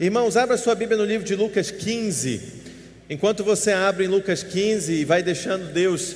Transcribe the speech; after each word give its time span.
Irmãos, 0.00 0.36
abra 0.36 0.56
sua 0.56 0.76
Bíblia 0.76 0.96
no 0.96 1.04
livro 1.04 1.26
de 1.26 1.34
Lucas 1.34 1.72
15. 1.72 2.40
Enquanto 3.10 3.42
você 3.42 3.72
abre 3.72 4.04
em 4.04 4.06
Lucas 4.06 4.44
15 4.44 4.92
e 4.92 5.04
vai 5.04 5.24
deixando 5.24 5.72
Deus 5.72 6.14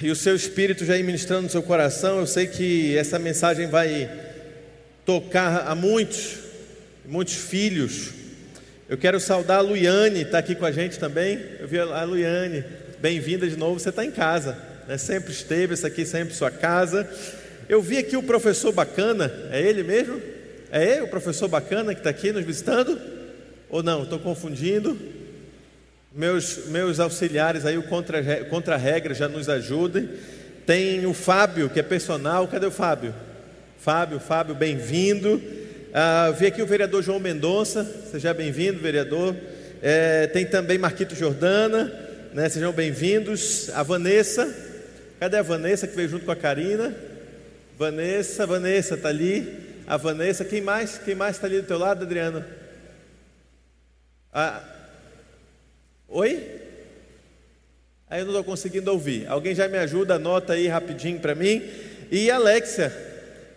e 0.00 0.08
o 0.08 0.14
seu 0.14 0.36
espírito 0.36 0.84
já 0.84 0.96
ir 0.96 1.02
ministrando 1.02 1.42
no 1.42 1.50
seu 1.50 1.64
coração, 1.64 2.20
eu 2.20 2.28
sei 2.28 2.46
que 2.46 2.96
essa 2.96 3.18
mensagem 3.18 3.66
vai 3.66 4.08
tocar 5.04 5.66
a 5.66 5.74
muitos, 5.74 6.36
muitos 7.04 7.34
filhos. 7.34 8.10
Eu 8.88 8.96
quero 8.96 9.18
saudar 9.18 9.58
a 9.58 9.60
Luiane, 9.60 10.22
está 10.22 10.38
aqui 10.38 10.54
com 10.54 10.64
a 10.64 10.70
gente 10.70 10.96
também. 10.96 11.40
Eu 11.58 11.66
vi 11.66 11.80
a 11.80 12.04
Luiane, 12.04 12.62
bem-vinda 13.00 13.48
de 13.48 13.56
novo. 13.56 13.80
Você 13.80 13.88
está 13.88 14.04
em 14.04 14.12
casa, 14.12 14.56
né? 14.86 14.96
sempre 14.96 15.32
esteve, 15.32 15.72
essa 15.72 15.88
aqui 15.88 16.06
sempre 16.06 16.32
sua 16.32 16.52
casa. 16.52 17.10
Eu 17.68 17.82
vi 17.82 17.98
aqui 17.98 18.16
o 18.16 18.22
professor 18.22 18.70
bacana, 18.70 19.48
é 19.50 19.60
ele 19.60 19.82
mesmo? 19.82 20.33
É 20.74 20.82
ele, 20.82 21.02
o 21.02 21.08
professor 21.08 21.46
bacana 21.46 21.94
que 21.94 22.00
está 22.00 22.10
aqui 22.10 22.32
nos 22.32 22.44
visitando? 22.44 23.00
Ou 23.70 23.80
não? 23.80 24.02
Estou 24.02 24.18
confundindo. 24.18 24.98
Meus, 26.12 26.66
meus 26.66 26.98
auxiliares 26.98 27.64
aí, 27.64 27.78
o 27.78 27.84
contra-regra 27.84 28.44
contra 28.46 29.14
já 29.14 29.28
nos 29.28 29.48
ajudem. 29.48 30.08
Tem 30.66 31.06
o 31.06 31.14
Fábio, 31.14 31.70
que 31.70 31.78
é 31.78 31.82
personal. 31.84 32.48
Cadê 32.48 32.66
o 32.66 32.72
Fábio? 32.72 33.14
Fábio, 33.78 34.18
Fábio, 34.18 34.56
bem-vindo. 34.56 35.40
Ah, 35.92 36.34
vi 36.36 36.46
aqui 36.46 36.60
o 36.60 36.66
vereador 36.66 37.04
João 37.04 37.20
Mendonça, 37.20 37.88
seja 38.10 38.34
bem-vindo, 38.34 38.80
vereador. 38.80 39.36
É, 39.80 40.26
tem 40.26 40.44
também 40.44 40.76
Marquito 40.76 41.14
Jordana, 41.14 41.84
né? 42.32 42.48
sejam 42.48 42.72
bem-vindos. 42.72 43.70
A 43.74 43.84
Vanessa, 43.84 44.52
cadê 45.20 45.36
a 45.36 45.42
Vanessa 45.42 45.86
que 45.86 45.94
veio 45.94 46.08
junto 46.08 46.24
com 46.24 46.32
a 46.32 46.36
Karina? 46.36 46.92
Vanessa, 47.78 48.44
Vanessa 48.44 48.96
está 48.96 49.08
ali. 49.08 49.63
A 49.86 49.96
Vanessa, 49.96 50.44
quem 50.44 50.60
mais? 50.60 50.98
Quem 50.98 51.14
mais 51.14 51.36
está 51.36 51.46
ali 51.46 51.60
do 51.60 51.66
teu 51.66 51.78
lado, 51.78 52.04
Adriano? 52.04 52.44
Ah, 54.32 54.62
oi? 56.08 56.62
Aí 58.08 58.20
eu 58.20 58.24
não 58.24 58.32
estou 58.32 58.44
conseguindo 58.44 58.90
ouvir. 58.90 59.26
Alguém 59.28 59.54
já 59.54 59.68
me 59.68 59.76
ajuda? 59.78 60.14
Anota 60.14 60.54
aí 60.54 60.66
rapidinho 60.68 61.20
para 61.20 61.34
mim. 61.34 61.62
E 62.10 62.30
Alexia, 62.30 62.92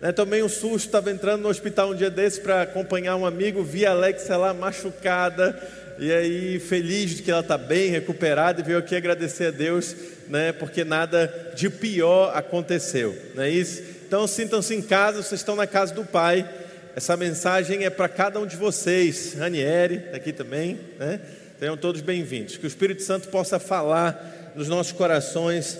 né, 0.01 0.11
tomei 0.11 0.43
um 0.43 0.49
susto, 0.49 0.87
estava 0.87 1.11
entrando 1.11 1.41
no 1.41 1.49
hospital 1.49 1.91
um 1.91 1.95
dia 1.95 2.09
desses 2.09 2.39
para 2.39 2.63
acompanhar 2.63 3.15
um 3.15 3.25
amigo, 3.25 3.63
vi 3.63 3.85
a 3.85 3.91
Alexia 3.91 4.37
lá 4.37 4.53
machucada, 4.53 5.59
e 5.99 6.11
aí 6.11 6.59
feliz 6.59 7.11
de 7.11 7.23
que 7.23 7.31
ela 7.31 7.41
está 7.41 7.57
bem, 7.57 7.89
recuperada, 7.89 8.61
e 8.61 8.63
veio 8.63 8.77
aqui 8.77 8.95
agradecer 8.95 9.47
a 9.47 9.51
Deus, 9.51 9.95
né, 10.27 10.51
porque 10.51 10.83
nada 10.83 11.53
de 11.55 11.69
pior 11.69 12.35
aconteceu, 12.35 13.17
não 13.35 13.43
é 13.43 13.49
isso? 13.49 13.96
Então 14.07 14.25
sintam-se 14.25 14.73
em 14.73 14.81
casa, 14.81 15.21
vocês 15.21 15.41
estão 15.41 15.53
na 15.53 15.67
casa 15.67 15.93
do 15.93 16.05
Pai. 16.05 16.49
Essa 16.95 17.17
mensagem 17.17 17.83
é 17.83 17.89
para 17.89 18.07
cada 18.07 18.39
um 18.39 18.45
de 18.45 18.55
vocês. 18.55 19.33
Ranieri, 19.33 20.01
aqui 20.13 20.31
também, 20.31 20.79
né? 20.97 21.19
Sejam 21.59 21.75
todos 21.75 21.99
bem-vindos. 21.99 22.55
Que 22.55 22.65
o 22.65 22.69
Espírito 22.69 23.03
Santo 23.03 23.27
possa 23.27 23.59
falar 23.59 24.53
nos 24.55 24.69
nossos 24.69 24.93
corações 24.93 25.77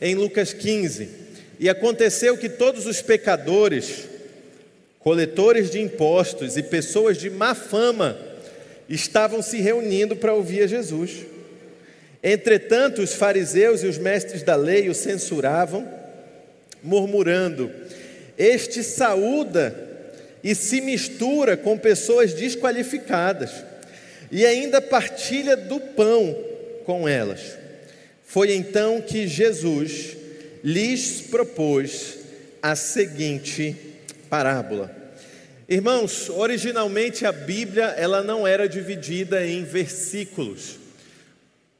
em 0.00 0.16
Lucas 0.16 0.52
15. 0.52 1.08
E 1.60 1.68
aconteceu 1.68 2.36
que 2.36 2.48
todos 2.48 2.84
os 2.84 3.00
pecadores, 3.00 4.08
coletores 4.98 5.70
de 5.70 5.80
impostos 5.80 6.56
e 6.56 6.64
pessoas 6.64 7.16
de 7.16 7.30
má 7.30 7.54
fama 7.54 8.18
estavam 8.88 9.40
se 9.40 9.60
reunindo 9.60 10.16
para 10.16 10.34
ouvir 10.34 10.64
a 10.64 10.66
Jesus. 10.66 11.18
Entretanto, 12.24 13.02
os 13.02 13.14
fariseus 13.14 13.84
e 13.84 13.86
os 13.86 13.98
mestres 13.98 14.42
da 14.42 14.56
lei 14.56 14.88
o 14.88 14.94
censuravam 14.96 15.97
murmurando: 16.82 17.70
Este 18.36 18.82
saúda 18.82 19.74
e 20.42 20.54
se 20.54 20.80
mistura 20.80 21.56
com 21.56 21.76
pessoas 21.76 22.32
desqualificadas, 22.32 23.50
e 24.30 24.46
ainda 24.46 24.80
partilha 24.80 25.56
do 25.56 25.80
pão 25.80 26.36
com 26.84 27.08
elas. 27.08 27.56
Foi 28.24 28.52
então 28.52 29.00
que 29.00 29.26
Jesus 29.26 30.16
lhes 30.62 31.22
propôs 31.22 32.18
a 32.62 32.74
seguinte 32.76 33.74
parábola. 34.28 34.94
Irmãos, 35.68 36.30
originalmente 36.30 37.26
a 37.26 37.32
Bíblia 37.32 37.94
ela 37.96 38.22
não 38.22 38.46
era 38.46 38.68
dividida 38.68 39.46
em 39.46 39.64
versículos. 39.64 40.78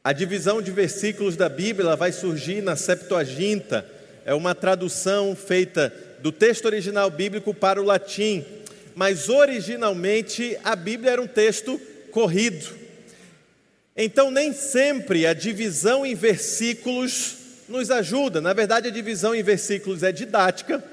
A 0.04 0.12
divisão 0.12 0.60
de 0.60 0.70
versículos 0.70 1.36
da 1.36 1.48
Bíblia 1.48 1.96
vai 1.96 2.12
surgir 2.12 2.62
na 2.62 2.76
Septuaginta, 2.76 3.86
é 4.28 4.34
uma 4.34 4.54
tradução 4.54 5.34
feita 5.34 5.90
do 6.20 6.30
texto 6.30 6.66
original 6.66 7.10
bíblico 7.10 7.54
para 7.54 7.80
o 7.80 7.84
latim, 7.84 8.44
mas 8.94 9.30
originalmente 9.30 10.54
a 10.62 10.76
Bíblia 10.76 11.12
era 11.12 11.22
um 11.22 11.26
texto 11.26 11.80
corrido. 12.10 12.76
Então, 13.96 14.30
nem 14.30 14.52
sempre 14.52 15.26
a 15.26 15.32
divisão 15.32 16.04
em 16.04 16.14
versículos 16.14 17.36
nos 17.70 17.90
ajuda. 17.90 18.38
Na 18.38 18.52
verdade, 18.52 18.88
a 18.88 18.90
divisão 18.90 19.34
em 19.34 19.42
versículos 19.42 20.02
é 20.02 20.12
didática, 20.12 20.84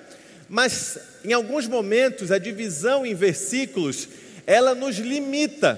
mas 0.48 0.98
em 1.26 1.34
alguns 1.34 1.68
momentos 1.68 2.32
a 2.32 2.38
divisão 2.38 3.06
em 3.06 3.14
versículos 3.14 4.08
ela 4.48 4.74
nos 4.74 4.96
limita, 4.96 5.78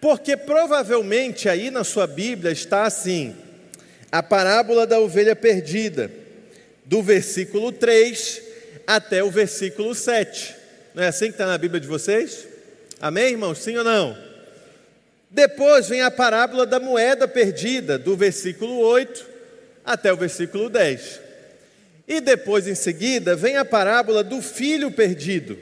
porque 0.00 0.36
provavelmente 0.36 1.48
aí 1.48 1.70
na 1.70 1.84
sua 1.84 2.08
Bíblia 2.08 2.50
está 2.50 2.82
assim: 2.82 3.32
a 4.10 4.20
parábola 4.24 4.84
da 4.88 4.98
ovelha 4.98 5.36
perdida 5.36 6.23
do 6.84 7.02
versículo 7.02 7.72
3 7.72 8.42
até 8.86 9.22
o 9.22 9.30
versículo 9.30 9.94
7. 9.94 10.54
Não 10.94 11.02
é 11.02 11.08
assim 11.08 11.26
que 11.26 11.32
está 11.32 11.46
na 11.46 11.58
Bíblia 11.58 11.80
de 11.80 11.88
vocês? 11.88 12.46
Amém, 13.00 13.32
irmãos? 13.32 13.58
Sim 13.58 13.76
ou 13.76 13.84
não? 13.84 14.16
Depois 15.30 15.88
vem 15.88 16.00
a 16.00 16.10
parábola 16.10 16.64
da 16.64 16.78
moeda 16.78 17.26
perdida, 17.26 17.98
do 17.98 18.16
versículo 18.16 18.78
8 18.78 19.26
até 19.84 20.12
o 20.12 20.16
versículo 20.16 20.70
10. 20.70 21.20
E 22.06 22.20
depois, 22.20 22.68
em 22.68 22.74
seguida, 22.74 23.34
vem 23.34 23.56
a 23.56 23.64
parábola 23.64 24.22
do 24.22 24.40
filho 24.40 24.90
perdido, 24.90 25.58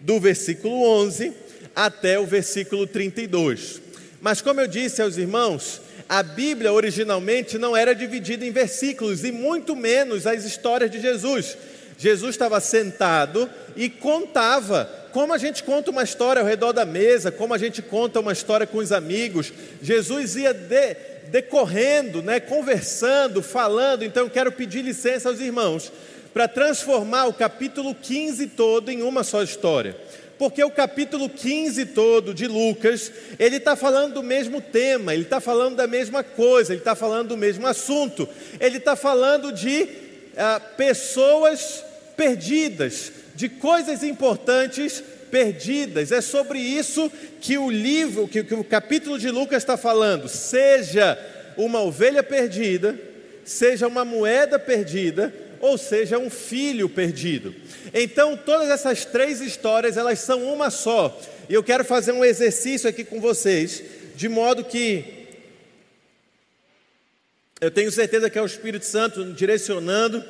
do 0.00 0.20
versículo 0.20 0.82
11 0.82 1.32
até 1.74 2.18
o 2.18 2.26
versículo 2.26 2.86
32. 2.86 3.80
Mas, 4.20 4.40
como 4.40 4.60
eu 4.60 4.66
disse 4.66 5.00
aos 5.00 5.16
irmãos, 5.16 5.80
a 6.08 6.22
Bíblia 6.22 6.72
originalmente 6.72 7.58
não 7.58 7.76
era 7.76 7.94
dividida 7.94 8.44
em 8.44 8.50
versículos 8.50 9.24
e 9.24 9.32
muito 9.32 9.74
menos 9.74 10.26
as 10.26 10.44
histórias 10.44 10.90
de 10.90 11.00
Jesus. 11.00 11.56
Jesus 11.98 12.34
estava 12.34 12.60
sentado 12.60 13.48
e 13.76 13.88
contava, 13.88 14.90
como 15.12 15.32
a 15.32 15.38
gente 15.38 15.62
conta 15.62 15.90
uma 15.90 16.02
história 16.02 16.40
ao 16.40 16.46
redor 16.46 16.72
da 16.72 16.84
mesa, 16.84 17.30
como 17.30 17.54
a 17.54 17.58
gente 17.58 17.80
conta 17.80 18.20
uma 18.20 18.32
história 18.32 18.66
com 18.66 18.78
os 18.78 18.92
amigos. 18.92 19.52
Jesus 19.80 20.36
ia 20.36 20.52
de, 20.52 20.94
decorrendo, 21.28 22.22
né, 22.22 22.40
conversando, 22.40 23.42
falando. 23.42 24.04
Então 24.04 24.24
eu 24.24 24.30
quero 24.30 24.52
pedir 24.52 24.82
licença 24.82 25.28
aos 25.28 25.40
irmãos 25.40 25.92
para 26.32 26.48
transformar 26.48 27.26
o 27.26 27.32
capítulo 27.32 27.94
15 27.94 28.48
todo 28.48 28.90
em 28.90 29.02
uma 29.02 29.22
só 29.22 29.42
história 29.42 29.96
porque 30.38 30.62
o 30.64 30.70
capítulo 30.70 31.28
15 31.28 31.86
todo 31.86 32.34
de 32.34 32.46
Lucas, 32.46 33.12
ele 33.38 33.56
está 33.56 33.76
falando 33.76 34.14
do 34.14 34.22
mesmo 34.22 34.60
tema, 34.60 35.14
ele 35.14 35.22
está 35.22 35.40
falando 35.40 35.76
da 35.76 35.86
mesma 35.86 36.22
coisa, 36.22 36.72
ele 36.72 36.80
está 36.80 36.94
falando 36.94 37.28
do 37.28 37.36
mesmo 37.36 37.66
assunto, 37.66 38.28
ele 38.58 38.78
está 38.78 38.96
falando 38.96 39.52
de 39.52 39.88
ah, 40.36 40.60
pessoas 40.76 41.84
perdidas, 42.16 43.12
de 43.34 43.48
coisas 43.48 44.02
importantes 44.02 45.02
perdidas. 45.30 46.12
É 46.12 46.20
sobre 46.20 46.58
isso 46.58 47.10
que 47.40 47.58
o 47.58 47.70
livro, 47.70 48.28
que, 48.28 48.44
que 48.44 48.54
o 48.54 48.64
capítulo 48.64 49.18
de 49.18 49.30
Lucas 49.30 49.62
está 49.62 49.76
falando. 49.76 50.28
Seja 50.28 51.18
uma 51.56 51.80
ovelha 51.80 52.22
perdida, 52.22 52.98
seja 53.44 53.86
uma 53.86 54.04
moeda 54.04 54.58
perdida, 54.58 55.32
ou 55.60 55.78
seja, 55.78 56.18
um 56.18 56.30
filho 56.30 56.88
perdido. 56.88 57.54
Então, 57.92 58.36
todas 58.36 58.68
essas 58.68 59.04
três 59.04 59.40
histórias, 59.40 59.96
elas 59.96 60.18
são 60.20 60.42
uma 60.52 60.70
só. 60.70 61.20
E 61.48 61.54
eu 61.54 61.62
quero 61.62 61.84
fazer 61.84 62.12
um 62.12 62.24
exercício 62.24 62.88
aqui 62.88 63.04
com 63.04 63.20
vocês, 63.20 63.82
de 64.14 64.28
modo 64.28 64.64
que 64.64 65.24
eu 67.60 67.70
tenho 67.70 67.90
certeza 67.90 68.28
que 68.28 68.38
é 68.38 68.42
o 68.42 68.46
Espírito 68.46 68.84
Santo 68.84 69.32
direcionando 69.32 70.22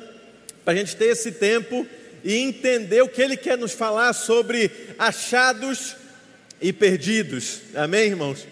para 0.63 0.73
a 0.73 0.77
gente 0.77 0.95
ter 0.95 1.07
esse 1.07 1.33
tempo 1.33 1.85
e 2.23 2.35
entender 2.35 3.01
o 3.01 3.09
que 3.09 3.21
ele 3.21 3.35
quer 3.35 3.57
nos 3.57 3.73
falar 3.73 4.13
sobre 4.13 4.71
achados 4.97 5.95
e 6.61 6.71
perdidos. 6.71 7.61
Amém, 7.75 8.07
irmãos? 8.07 8.47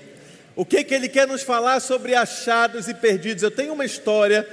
O 0.55 0.65
que, 0.65 0.83
que 0.83 0.93
ele 0.93 1.09
quer 1.09 1.27
nos 1.27 1.41
falar 1.41 1.79
sobre 1.79 2.13
achados 2.13 2.87
e 2.87 2.93
perdidos? 2.93 3.41
Eu 3.41 3.49
tenho 3.49 3.73
uma 3.73 3.85
história 3.85 4.47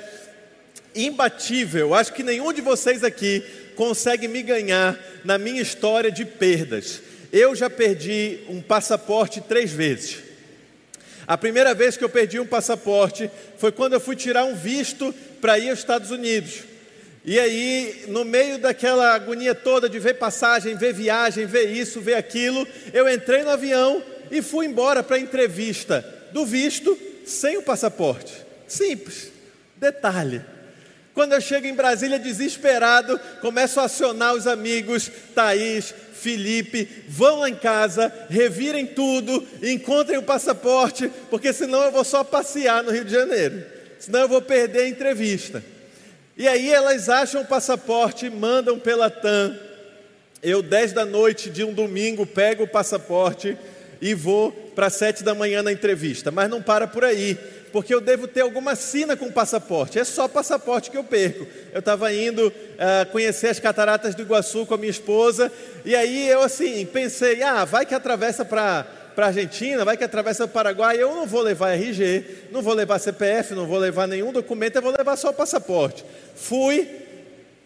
imbatível, 0.95 1.95
acho 1.95 2.13
que 2.13 2.23
nenhum 2.23 2.53
de 2.53 2.61
vocês 2.61 3.05
aqui 3.05 3.43
consegue 3.77 4.29
me 4.29 4.43
ganhar 4.43 4.99
na 5.25 5.39
minha 5.39 5.63
história 5.63 6.11
de 6.11 6.25
perdas. 6.25 7.01
Eu 7.33 7.55
já 7.55 7.71
perdi 7.71 8.41
um 8.49 8.61
passaporte 8.61 9.41
três 9.41 9.71
vezes. 9.71 10.19
A 11.27 11.39
primeira 11.39 11.73
vez 11.75 11.97
que 11.97 12.03
eu 12.03 12.09
perdi 12.09 12.41
um 12.41 12.47
passaporte 12.47 13.31
foi 13.57 13.71
quando 13.71 13.93
eu 13.93 14.01
fui 14.01 14.17
tirar 14.17 14.45
um 14.45 14.55
visto 14.57 15.15
para 15.41 15.59
ir 15.59 15.71
aos 15.71 15.79
Estados 15.79 16.11
Unidos. 16.11 16.65
E 17.25 17.39
aí, 17.39 18.07
no 18.09 18.25
meio 18.25 18.59
daquela 18.59 19.15
agonia 19.15 19.55
toda 19.55 19.89
de 19.89 19.99
ver 19.99 20.15
passagem, 20.15 20.75
ver 20.75 20.93
viagem, 20.93 21.47
ver 21.47 21.71
isso, 21.71 22.01
ver 22.01 22.15
aquilo, 22.15 22.67
eu 22.93 23.09
entrei 23.09 23.43
no 23.45 23.51
avião 23.51 24.03
e 24.31 24.43
fui 24.43 24.67
embora 24.67 25.03
para 25.03 25.17
a 25.17 25.21
entrevista 25.21 26.05
do 26.33 26.47
visto 26.47 26.99
sem 27.25 27.59
o 27.59 27.63
passaporte. 27.63 28.33
Simples. 28.67 29.31
Detalhe. 29.77 30.43
Quando 31.21 31.35
eu 31.35 31.41
chego 31.43 31.67
em 31.67 31.75
Brasília 31.75 32.19
desesperado, 32.19 33.21
começo 33.43 33.79
a 33.79 33.85
acionar 33.85 34.33
os 34.33 34.47
amigos, 34.47 35.11
Thaís, 35.35 35.95
Felipe, 36.15 36.89
vão 37.07 37.41
lá 37.41 37.51
em 37.51 37.55
casa, 37.55 38.11
revirem 38.31 38.87
tudo, 38.87 39.47
encontrem 39.63 40.17
o 40.17 40.23
passaporte, 40.23 41.13
porque 41.29 41.53
senão 41.53 41.83
eu 41.83 41.93
vou 41.93 42.05
só 42.05 42.25
passear 42.25 42.83
no 42.83 42.91
Rio 42.91 43.05
de 43.05 43.13
Janeiro. 43.13 43.63
Senão 43.99 44.21
eu 44.21 44.29
vou 44.29 44.41
perder 44.41 44.85
a 44.85 44.89
entrevista. 44.89 45.63
E 46.39 46.49
aí 46.49 46.73
elas 46.73 47.11
acham 47.11 47.43
o 47.43 47.47
passaporte, 47.47 48.31
mandam 48.31 48.79
pela 48.79 49.11
TAM. 49.11 49.55
Eu, 50.43 50.63
10 50.63 50.95
da 50.95 51.05
noite 51.05 51.51
de 51.51 51.63
um 51.63 51.75
domingo, 51.75 52.25
pego 52.25 52.63
o 52.63 52.69
passaporte 52.69 53.59
e 54.01 54.15
vou 54.15 54.53
para 54.75 54.89
sete 54.89 55.23
da 55.23 55.35
manhã 55.35 55.63
na 55.63 55.71
entrevista. 55.71 56.31
Mas 56.31 56.49
não 56.49 56.63
para 56.63 56.87
por 56.87 57.05
aí, 57.05 57.37
porque 57.73 57.95
eu 57.95 58.01
devo 58.01 58.27
ter 58.27 58.41
alguma 58.41 58.75
sina 58.75 59.17
com 59.17 59.31
passaporte. 59.31 59.99
É 59.99 60.05
só 60.05 60.29
passaporte 60.29 60.91
que 60.91 60.97
eu 60.97 61.05
perco. 61.05 61.47
Eu 61.73 61.81
estava 61.81 62.13
indo 62.13 62.49
uh, 62.49 63.11
conhecer 63.11 63.49
as 63.49 63.61
cataratas 63.61 64.15
do 64.15 64.23
Iguaçu 64.23 64.67
com 64.67 64.75
a 64.75 64.79
minha 64.79 64.91
esposa, 64.91 65.51
e 65.85 65.95
aí 65.95 66.29
eu 66.29 66.43
assim 66.43 66.85
pensei, 66.87 67.43
ah, 67.43 67.65
vai 67.65 67.87
que 67.87 67.95
atravessa 67.95 68.45
para 68.45 68.87
para 69.15 69.27
Argentina, 69.27 69.85
vai 69.85 69.97
que 69.97 70.05
atravessa 70.05 70.45
o 70.45 70.49
Paraguai, 70.49 70.97
eu 70.97 71.15
não 71.15 71.27
vou 71.27 71.43
levar 71.43 71.73
RG, 71.73 72.49
não 72.53 72.63
vou 72.63 72.73
levar 72.73 72.99
CPF, 72.99 73.55
não 73.55 73.67
vou 73.67 73.77
levar 73.77 74.07
nenhum 74.07 74.33
documento, 74.33 74.77
eu 74.77 74.83
vou 74.83 74.95
levar 74.97 75.17
só 75.17 75.31
o 75.31 75.35
passaporte. 75.35 76.05
Fui, 76.35 76.89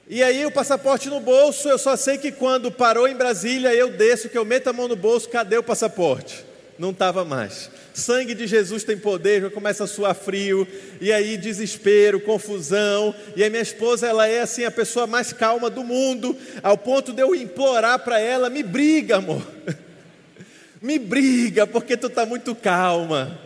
e 0.09 0.23
aí 0.23 0.45
o 0.45 0.51
passaporte 0.51 1.09
no 1.09 1.21
bolso, 1.21 1.69
eu 1.69 1.79
só 1.79 1.97
sei 1.97 2.19
que 2.19 2.33
quando 2.33 2.73
parou 2.73 3.07
em 3.07 3.15
Brasília, 3.15 3.75
eu 3.75 3.91
desço, 3.91 4.29
que 4.29 4.39
eu 4.39 4.45
meto 4.45 4.69
a 4.69 4.73
mão 4.73 4.89
no 4.89 4.97
bolso, 4.97 5.29
cadê 5.29 5.57
o 5.57 5.63
passaporte? 5.63 6.45
Não 6.79 6.91
estava 6.91 7.25
mais. 7.25 7.71
Sangue 7.93 8.35
de 8.35 8.47
Jesus 8.47 8.83
tem 8.83 8.99
poder, 8.99 9.43
já 9.43 9.51
começa 9.51 9.85
a 9.85 9.87
suar 9.87 10.15
frio, 10.15 10.67
e 11.01 11.13
aí 11.13 11.37
desespero, 11.37 12.21
confusão. 12.21 13.15
E 13.37 13.45
a 13.45 13.51
minha 13.51 13.63
esposa, 13.63 14.09
ela 14.09 14.27
é 14.27 14.41
assim 14.41 14.65
a 14.65 14.71
pessoa 14.71 15.07
mais 15.07 15.33
calma 15.33 15.71
do 15.71 15.85
mundo, 15.85 16.37
ao 16.63 16.77
ponto 16.77 17.13
de 17.13 17.23
eu 17.23 17.35
implorar 17.35 18.01
para 18.01 18.19
ela: 18.19 18.51
me 18.51 18.63
briga, 18.63 19.17
amor. 19.19 19.47
me 20.83 20.99
briga, 20.99 21.67
porque 21.67 21.97
tu 21.97 22.09
está 22.09 22.27
muito 22.27 22.55
calma. 22.55 23.39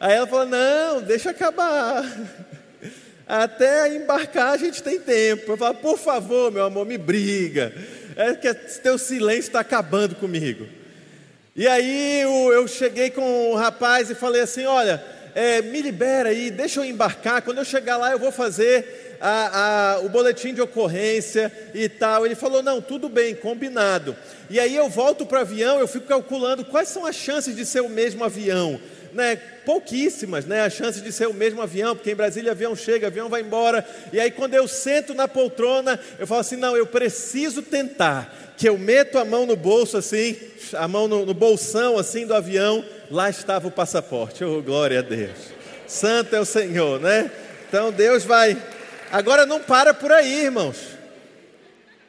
Aí 0.00 0.14
ela 0.14 0.26
falou: 0.26 0.46
não, 0.46 1.00
deixa 1.02 1.30
acabar. 1.30 2.04
Até 3.24 3.94
embarcar 3.94 4.54
a 4.54 4.56
gente 4.56 4.82
tem 4.82 4.98
tempo. 4.98 5.52
Eu 5.52 5.56
falo, 5.56 5.76
por 5.76 5.96
favor, 5.96 6.50
meu 6.50 6.64
amor, 6.64 6.84
me 6.84 6.98
briga. 6.98 7.72
É 8.16 8.34
que 8.34 8.52
teu 8.52 8.98
silêncio 8.98 9.42
está 9.48 9.60
acabando 9.60 10.16
comigo. 10.16 10.66
E 11.54 11.68
aí 11.68 12.22
eu 12.22 12.66
cheguei 12.66 13.10
com 13.10 13.50
o 13.50 13.54
rapaz 13.54 14.08
e 14.08 14.14
falei 14.14 14.40
assim: 14.40 14.64
olha, 14.64 15.04
é, 15.34 15.60
me 15.60 15.82
libera 15.82 16.30
aí, 16.30 16.50
deixa 16.50 16.80
eu 16.80 16.84
embarcar. 16.84 17.42
Quando 17.42 17.58
eu 17.58 17.64
chegar 17.64 17.98
lá, 17.98 18.10
eu 18.10 18.18
vou 18.18 18.32
fazer 18.32 19.18
a, 19.20 19.96
a, 19.96 20.00
o 20.00 20.08
boletim 20.08 20.54
de 20.54 20.62
ocorrência 20.62 21.52
e 21.74 21.90
tal. 21.90 22.24
Ele 22.24 22.34
falou: 22.34 22.62
não, 22.62 22.80
tudo 22.80 23.06
bem, 23.06 23.34
combinado. 23.34 24.16
E 24.48 24.58
aí 24.58 24.74
eu 24.74 24.88
volto 24.88 25.26
para 25.26 25.38
o 25.38 25.40
avião, 25.42 25.78
eu 25.78 25.86
fico 25.86 26.06
calculando 26.06 26.64
quais 26.64 26.88
são 26.88 27.04
as 27.04 27.16
chances 27.16 27.54
de 27.54 27.66
ser 27.66 27.82
o 27.82 27.88
mesmo 27.88 28.24
avião 28.24 28.80
né, 29.14 29.36
pouquíssimas, 29.64 30.44
né, 30.44 30.62
as 30.62 30.72
chances 30.72 31.02
de 31.02 31.12
ser 31.12 31.28
o 31.28 31.34
mesmo 31.34 31.62
avião, 31.62 31.94
porque 31.94 32.10
em 32.10 32.16
Brasília 32.16 32.50
o 32.50 32.52
avião 32.52 32.74
chega, 32.74 33.06
avião 33.06 33.28
vai 33.28 33.40
embora, 33.40 33.86
e 34.12 34.18
aí 34.18 34.30
quando 34.30 34.54
eu 34.54 34.66
sento 34.66 35.14
na 35.14 35.28
poltrona, 35.28 35.98
eu 36.18 36.26
falo 36.26 36.40
assim, 36.40 36.56
não, 36.56 36.76
eu 36.76 36.86
preciso 36.86 37.62
tentar, 37.62 38.54
que 38.56 38.68
eu 38.68 38.78
meto 38.78 39.18
a 39.18 39.24
mão 39.24 39.46
no 39.46 39.56
bolso 39.56 39.96
assim, 39.96 40.36
a 40.74 40.88
mão 40.88 41.06
no, 41.06 41.26
no 41.26 41.34
bolsão 41.34 41.98
assim 41.98 42.26
do 42.26 42.34
avião, 42.34 42.84
lá 43.10 43.28
estava 43.28 43.68
o 43.68 43.70
passaporte, 43.70 44.44
oh 44.44 44.62
glória 44.62 45.00
a 45.00 45.02
Deus, 45.02 45.38
santo 45.86 46.34
é 46.34 46.40
o 46.40 46.44
Senhor, 46.44 47.00
né, 47.00 47.30
então 47.68 47.92
Deus 47.92 48.24
vai, 48.24 48.56
agora 49.10 49.46
não 49.46 49.60
para 49.60 49.92
por 49.92 50.10
aí 50.10 50.44
irmãos, 50.44 50.76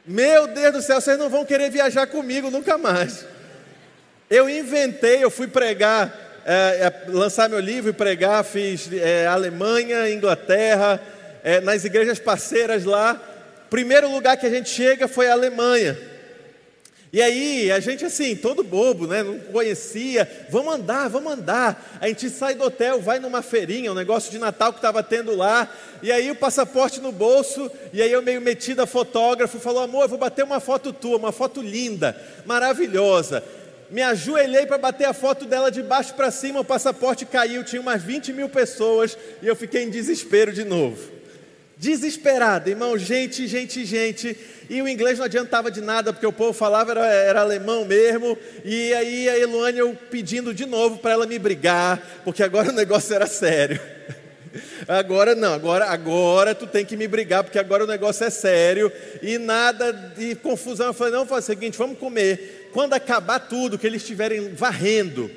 meu 0.06 0.46
Deus 0.46 0.72
do 0.72 0.82
céu, 0.82 1.00
vocês 1.00 1.18
não 1.18 1.30
vão 1.30 1.44
querer 1.44 1.70
viajar 1.70 2.06
comigo 2.06 2.50
nunca 2.50 2.76
mais, 2.78 3.26
eu 4.30 4.48
inventei, 4.48 5.22
eu 5.22 5.30
fui 5.30 5.46
pregar 5.46 6.23
é, 6.44 6.52
é, 7.06 7.10
lançar 7.10 7.48
meu 7.48 7.58
livro 7.58 7.90
e 7.90 7.94
pregar, 7.94 8.44
fiz 8.44 8.90
é, 8.92 9.26
Alemanha, 9.26 10.10
Inglaterra, 10.10 11.00
é, 11.42 11.60
nas 11.60 11.84
igrejas 11.84 12.18
parceiras 12.18 12.84
lá. 12.84 13.20
Primeiro 13.70 14.10
lugar 14.10 14.36
que 14.36 14.46
a 14.46 14.50
gente 14.50 14.68
chega 14.68 15.08
foi 15.08 15.28
a 15.28 15.32
Alemanha. 15.32 15.96
E 17.10 17.22
aí, 17.22 17.70
a 17.70 17.78
gente 17.78 18.04
assim, 18.04 18.34
todo 18.34 18.64
bobo, 18.64 19.06
né? 19.06 19.22
Não 19.22 19.38
conhecia. 19.38 20.28
Vamos 20.50 20.74
andar, 20.74 21.08
vamos 21.08 21.32
andar. 21.32 21.96
A 22.00 22.08
gente 22.08 22.28
sai 22.28 22.56
do 22.56 22.64
hotel, 22.64 23.00
vai 23.00 23.20
numa 23.20 23.40
feirinha, 23.40 23.92
um 23.92 23.94
negócio 23.94 24.32
de 24.32 24.38
Natal 24.38 24.72
que 24.72 24.80
estava 24.80 25.00
tendo 25.00 25.34
lá. 25.34 25.72
E 26.02 26.10
aí 26.10 26.28
o 26.30 26.34
passaporte 26.34 27.00
no 27.00 27.12
bolso. 27.12 27.70
E 27.92 28.02
aí 28.02 28.10
eu 28.10 28.20
meio 28.20 28.40
metida 28.40 28.84
fotógrafo, 28.84 29.60
falou: 29.60 29.84
amor, 29.84 30.02
eu 30.02 30.08
vou 30.08 30.18
bater 30.18 30.44
uma 30.44 30.58
foto 30.58 30.92
tua, 30.92 31.16
uma 31.16 31.30
foto 31.30 31.62
linda, 31.62 32.20
maravilhosa 32.44 33.44
me 33.90 34.02
ajoelhei 34.02 34.66
para 34.66 34.78
bater 34.78 35.04
a 35.04 35.12
foto 35.12 35.44
dela 35.44 35.70
de 35.70 35.82
baixo 35.82 36.14
para 36.14 36.30
cima, 36.30 36.60
o 36.60 36.64
passaporte 36.64 37.26
caiu, 37.26 37.64
tinha 37.64 37.80
umas 37.80 38.02
20 38.02 38.32
mil 38.32 38.48
pessoas 38.48 39.16
e 39.42 39.46
eu 39.46 39.54
fiquei 39.54 39.82
em 39.82 39.90
desespero 39.90 40.52
de 40.52 40.64
novo. 40.64 41.14
Desesperado, 41.76 42.70
irmão, 42.70 42.96
gente, 42.96 43.46
gente, 43.46 43.84
gente. 43.84 44.36
E 44.70 44.80
o 44.80 44.88
inglês 44.88 45.18
não 45.18 45.26
adiantava 45.26 45.70
de 45.70 45.80
nada, 45.80 46.12
porque 46.12 46.26
o 46.26 46.32
povo 46.32 46.52
falava 46.52 46.92
era, 46.92 47.06
era 47.06 47.40
alemão 47.40 47.84
mesmo. 47.84 48.38
E 48.64 48.94
aí 48.94 49.28
a 49.28 49.38
Eluane 49.38 49.78
eu 49.78 49.96
pedindo 50.10 50.54
de 50.54 50.64
novo 50.66 50.98
para 50.98 51.12
ela 51.12 51.26
me 51.26 51.38
brigar, 51.38 52.22
porque 52.24 52.42
agora 52.42 52.70
o 52.72 52.74
negócio 52.74 53.14
era 53.14 53.26
sério. 53.26 53.80
Agora 54.86 55.34
não, 55.34 55.52
agora, 55.52 55.86
agora 55.86 56.54
tu 56.54 56.66
tem 56.66 56.84
que 56.84 56.96
me 56.96 57.08
brigar, 57.08 57.42
porque 57.42 57.58
agora 57.58 57.84
o 57.84 57.88
negócio 57.88 58.24
é 58.24 58.30
sério 58.30 58.90
e 59.20 59.36
nada 59.36 59.92
de 59.92 60.36
confusão. 60.36 60.86
Eu 60.86 60.94
falei, 60.94 61.12
não, 61.12 61.26
faz 61.26 61.44
o 61.44 61.46
seguinte, 61.48 61.76
vamos 61.76 61.98
comer 61.98 62.63
quando 62.74 62.92
acabar 62.92 63.38
tudo, 63.38 63.78
que 63.78 63.86
eles 63.86 64.02
estiverem 64.02 64.52
varrendo, 64.52 65.30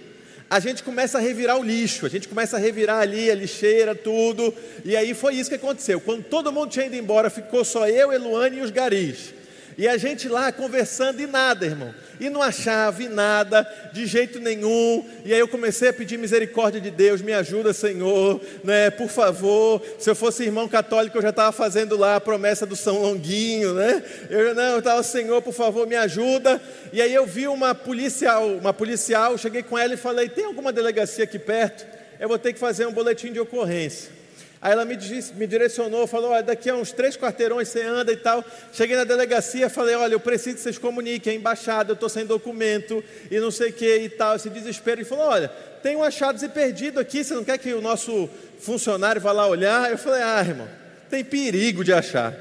a 0.49 0.59
gente 0.59 0.81
começa 0.81 1.19
a 1.19 1.21
revirar 1.21 1.59
o 1.59 1.63
lixo, 1.63 2.03
a 2.03 2.09
gente 2.09 2.27
começa 2.27 2.57
a 2.57 2.59
revirar 2.59 2.99
ali 2.99 3.29
a 3.29 3.35
lixeira, 3.35 3.93
tudo, 3.93 4.51
e 4.83 4.97
aí 4.97 5.13
foi 5.13 5.35
isso 5.35 5.47
que 5.51 5.55
aconteceu. 5.55 6.01
Quando 6.01 6.23
todo 6.23 6.51
mundo 6.51 6.71
tinha 6.71 6.87
ido 6.87 6.95
embora, 6.95 7.29
ficou 7.29 7.63
só 7.63 7.87
eu, 7.87 8.11
Eluane 8.11 8.57
e 8.57 8.61
os 8.61 8.71
garis. 8.71 9.35
E 9.77 9.87
a 9.87 9.95
gente 9.95 10.27
lá 10.27 10.51
conversando 10.51 11.21
e 11.21 11.27
nada, 11.27 11.63
irmão. 11.63 11.93
E 12.19 12.31
não 12.31 12.41
achava 12.41 13.03
e 13.03 13.07
nada, 13.07 13.63
de 13.93 14.07
jeito 14.07 14.39
nenhum. 14.39 15.07
E 15.23 15.31
aí 15.31 15.39
eu 15.39 15.47
comecei 15.47 15.89
a 15.89 15.93
pedir 15.93 16.17
misericórdia 16.17 16.81
de 16.81 16.89
Deus, 16.89 17.21
me 17.21 17.31
ajuda, 17.31 17.71
Senhor, 17.73 18.41
né? 18.63 18.89
Por 18.89 19.07
favor. 19.07 19.79
Se 19.99 20.09
eu 20.09 20.15
fosse 20.15 20.43
irmão 20.43 20.67
católico, 20.67 21.19
eu 21.19 21.21
já 21.21 21.29
estava 21.29 21.51
fazendo 21.51 21.95
lá 21.95 22.15
a 22.15 22.19
promessa 22.19 22.65
do 22.65 22.75
São 22.75 23.03
Longuinho, 23.03 23.75
né? 23.75 24.01
Eu 24.31 24.55
não, 24.55 24.63
eu 24.63 24.79
estava, 24.79 25.03
Senhor, 25.03 25.43
por 25.43 25.53
favor, 25.53 25.85
me 25.85 25.95
ajuda. 25.95 26.59
E 26.91 26.99
aí 26.99 27.13
eu 27.13 27.27
vi 27.27 27.47
uma 27.47 27.75
policial, 27.75 28.47
uma 28.47 28.73
policial, 28.73 29.37
cheguei 29.37 29.61
com 29.61 29.77
ela 29.77 29.93
e 29.93 29.97
falei: 29.97 30.27
"Tem 30.27 30.45
alguma 30.45 30.73
delegacia 30.73 31.23
aqui 31.23 31.37
perto? 31.37 31.85
Eu 32.19 32.27
vou 32.27 32.39
ter 32.39 32.51
que 32.51 32.59
fazer 32.59 32.87
um 32.87 32.93
boletim 32.93 33.31
de 33.31 33.39
ocorrência." 33.39 34.16
Aí 34.59 34.71
ela 34.71 34.85
me, 34.85 34.95
disse, 34.95 35.33
me 35.35 35.45
direcionou, 35.45 36.07
falou: 36.07 36.31
olha, 36.31 36.41
daqui 36.41 36.69
a 36.69 36.75
uns 36.75 36.91
três 36.91 37.15
quarteirões 37.15 37.67
você 37.67 37.83
anda 37.83 38.11
e 38.11 38.17
tal. 38.17 38.43
Cheguei 38.73 38.95
na 38.95 39.03
delegacia, 39.03 39.69
falei: 39.69 39.95
olha, 39.95 40.13
eu 40.13 40.19
preciso 40.19 40.55
que 40.55 40.61
vocês 40.61 40.77
comuniquem, 40.77 41.33
a 41.33 41.35
embaixada, 41.35 41.91
eu 41.91 41.93
estou 41.93 42.09
sem 42.09 42.25
documento 42.25 43.03
e 43.29 43.39
não 43.39 43.51
sei 43.51 43.69
o 43.69 43.73
que 43.73 43.97
e 43.97 44.09
tal. 44.09 44.35
Esse 44.35 44.49
desespero. 44.49 45.01
Ele 45.01 45.07
falou: 45.07 45.25
olha, 45.25 45.49
tem 45.83 45.95
um 45.95 46.03
achados 46.03 46.41
e 46.41 46.49
perdido 46.49 46.99
aqui, 46.99 47.23
você 47.23 47.35
não 47.35 47.43
quer 47.43 47.57
que 47.59 47.71
o 47.73 47.81
nosso 47.81 48.27
funcionário 48.59 49.21
vá 49.21 49.31
lá 49.31 49.45
olhar? 49.45 49.91
Eu 49.91 49.97
falei: 49.97 50.23
ah, 50.23 50.41
irmão, 50.41 50.67
tem 51.07 51.23
perigo 51.23 51.83
de 51.83 51.93
achar, 51.93 52.33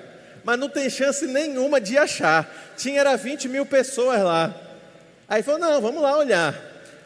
mas 0.42 0.58
não 0.58 0.70
tem 0.70 0.88
chance 0.88 1.26
nenhuma 1.26 1.78
de 1.78 1.98
achar. 1.98 2.74
Tinha 2.78 3.00
era 3.00 3.14
20 3.14 3.46
mil 3.48 3.66
pessoas 3.66 4.22
lá. 4.22 4.54
Aí 5.28 5.42
falou: 5.42 5.60
não, 5.60 5.82
vamos 5.82 6.02
lá 6.02 6.16
olhar. 6.16 6.58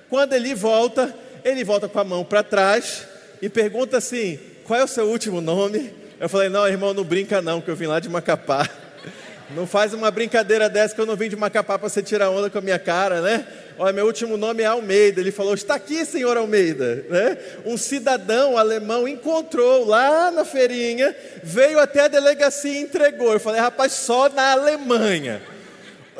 Quando 0.08 0.34
ele 0.34 0.54
volta, 0.54 1.12
ele 1.44 1.64
volta 1.64 1.88
com 1.88 1.98
a 1.98 2.04
mão 2.04 2.24
para 2.24 2.44
trás 2.44 3.06
e 3.42 3.48
pergunta 3.48 3.96
assim: 3.96 4.38
qual 4.70 4.78
é 4.78 4.84
o 4.84 4.86
seu 4.86 5.08
último 5.08 5.40
nome? 5.40 5.92
Eu 6.20 6.28
falei, 6.28 6.48
não, 6.48 6.64
irmão, 6.64 6.94
não 6.94 7.02
brinca 7.02 7.42
não, 7.42 7.60
que 7.60 7.68
eu 7.68 7.74
vim 7.74 7.86
lá 7.86 7.98
de 7.98 8.08
Macapá. 8.08 8.68
Não 9.50 9.66
faz 9.66 9.92
uma 9.92 10.12
brincadeira 10.12 10.68
dessa 10.68 10.94
que 10.94 11.00
eu 11.00 11.06
não 11.06 11.16
vim 11.16 11.28
de 11.28 11.34
Macapá 11.34 11.76
para 11.76 11.88
você 11.88 12.00
tirar 12.00 12.30
onda 12.30 12.48
com 12.48 12.58
a 12.58 12.60
minha 12.60 12.78
cara, 12.78 13.20
né? 13.20 13.44
Olha, 13.76 13.92
meu 13.92 14.06
último 14.06 14.36
nome 14.36 14.62
é 14.62 14.66
Almeida. 14.66 15.20
Ele 15.20 15.32
falou: 15.32 15.54
Está 15.54 15.74
aqui, 15.74 16.04
senhor 16.04 16.36
Almeida. 16.36 17.04
Né? 17.08 17.36
Um 17.66 17.76
cidadão 17.76 18.56
alemão 18.56 19.08
encontrou 19.08 19.84
lá 19.84 20.30
na 20.30 20.44
feirinha, 20.44 21.16
veio 21.42 21.80
até 21.80 22.02
a 22.02 22.06
delegacia 22.06 22.74
e 22.74 22.78
entregou. 22.80 23.32
Eu 23.32 23.40
falei: 23.40 23.60
Rapaz, 23.60 23.90
só 23.94 24.28
na 24.28 24.52
Alemanha. 24.52 25.42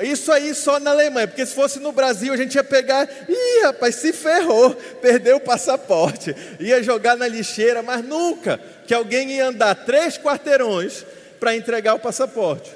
Isso 0.00 0.33
aí 0.33 0.54
só 0.54 0.80
na 0.80 0.90
Alemanha, 0.90 1.28
porque 1.28 1.45
se 1.45 1.54
fosse 1.54 1.78
no 1.78 1.92
Brasil 1.92 2.33
a 2.33 2.37
gente 2.37 2.54
ia 2.54 2.64
pegar, 2.64 3.09
ih, 3.28 3.64
rapaz, 3.64 3.97
se 3.97 4.12
ferrou, 4.12 4.75
perdeu 5.02 5.37
o 5.37 5.40
passaporte, 5.40 6.35
ia 6.59 6.83
jogar 6.83 7.16
na 7.16 7.28
lixeira, 7.28 7.83
mas 7.83 8.04
nunca 8.04 8.61
que 8.87 8.95
alguém 8.95 9.33
ia 9.33 9.47
andar 9.47 9.75
três 9.75 10.16
quarteirões, 10.16 11.04
para 11.40 11.57
entregar 11.57 11.95
o 11.95 11.99
passaporte. 11.99 12.71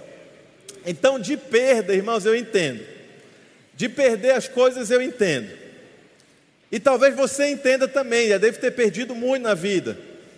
Então, 0.87 1.21
de 1.21 1.37
perda, 1.37 1.95
irmãos, 1.95 2.25
eu 2.25 2.35
entendo. 2.35 2.81
De 3.75 3.89
perder 3.89 4.33
as 4.33 4.49
coisas, 4.49 4.91
eu 4.91 5.03
entendo. 5.03 5.51
E 6.73 6.81
talvez 6.81 7.15
você 7.15 7.49
entenda 7.49 7.87
também, 7.87 8.29
já 8.29 8.39
deve 8.39 8.59
ter 8.59 8.71
perdido 8.71 9.15
muito 9.15 9.43
na 9.43 9.55
vida. 9.55 9.97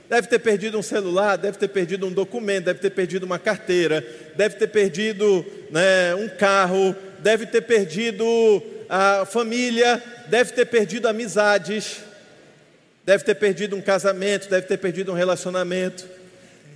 Deve 0.09 0.29
ter 0.29 0.39
perdido 0.39 0.79
um 0.79 0.83
celular, 0.83 1.37
deve 1.37 1.59
ter 1.59 1.69
perdido 1.69 2.07
um 2.07 2.13
documento, 2.13 2.67
deve 2.67 2.79
ter 2.79 2.91
perdido 2.91 3.25
uma 3.25 3.39
carteira, 3.39 4.05
deve 4.37 4.55
ter 4.55 4.69
perdido 4.69 5.45
né, 5.71 6.15
um 6.15 6.29
carro, 6.29 6.95
deve 7.19 7.47
ter 7.47 7.63
perdido 7.63 8.63
a 8.89 9.27
família, 9.27 10.01
deve 10.29 10.53
ter 10.53 10.67
perdido 10.67 11.09
amizades, 11.09 11.97
deve 13.05 13.25
ter 13.25 13.35
perdido 13.35 13.75
um 13.75 13.81
casamento, 13.81 14.49
deve 14.49 14.67
ter 14.69 14.77
perdido 14.77 15.11
um 15.11 15.15
relacionamento. 15.15 16.07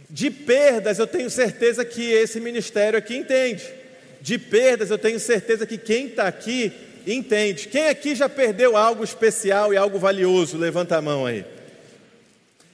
De 0.08 0.28
perdas, 0.28 0.98
eu 0.98 1.06
tenho 1.06 1.30
certeza 1.30 1.84
que 1.84 2.02
esse 2.10 2.40
ministério 2.40 2.98
aqui 2.98 3.16
entende. 3.16 3.64
De 4.20 4.38
perdas, 4.38 4.90
eu 4.90 4.98
tenho 4.98 5.20
certeza 5.20 5.64
que 5.64 5.78
quem 5.78 6.06
está 6.06 6.26
aqui 6.26 6.72
entende. 7.06 7.68
Quem 7.68 7.88
aqui 7.88 8.16
já 8.16 8.28
perdeu 8.28 8.76
algo 8.76 9.04
especial 9.04 9.72
e 9.72 9.76
algo 9.76 10.00
valioso? 10.00 10.58
Levanta 10.58 10.96
a 10.96 11.02
mão 11.02 11.24
aí. 11.24 11.44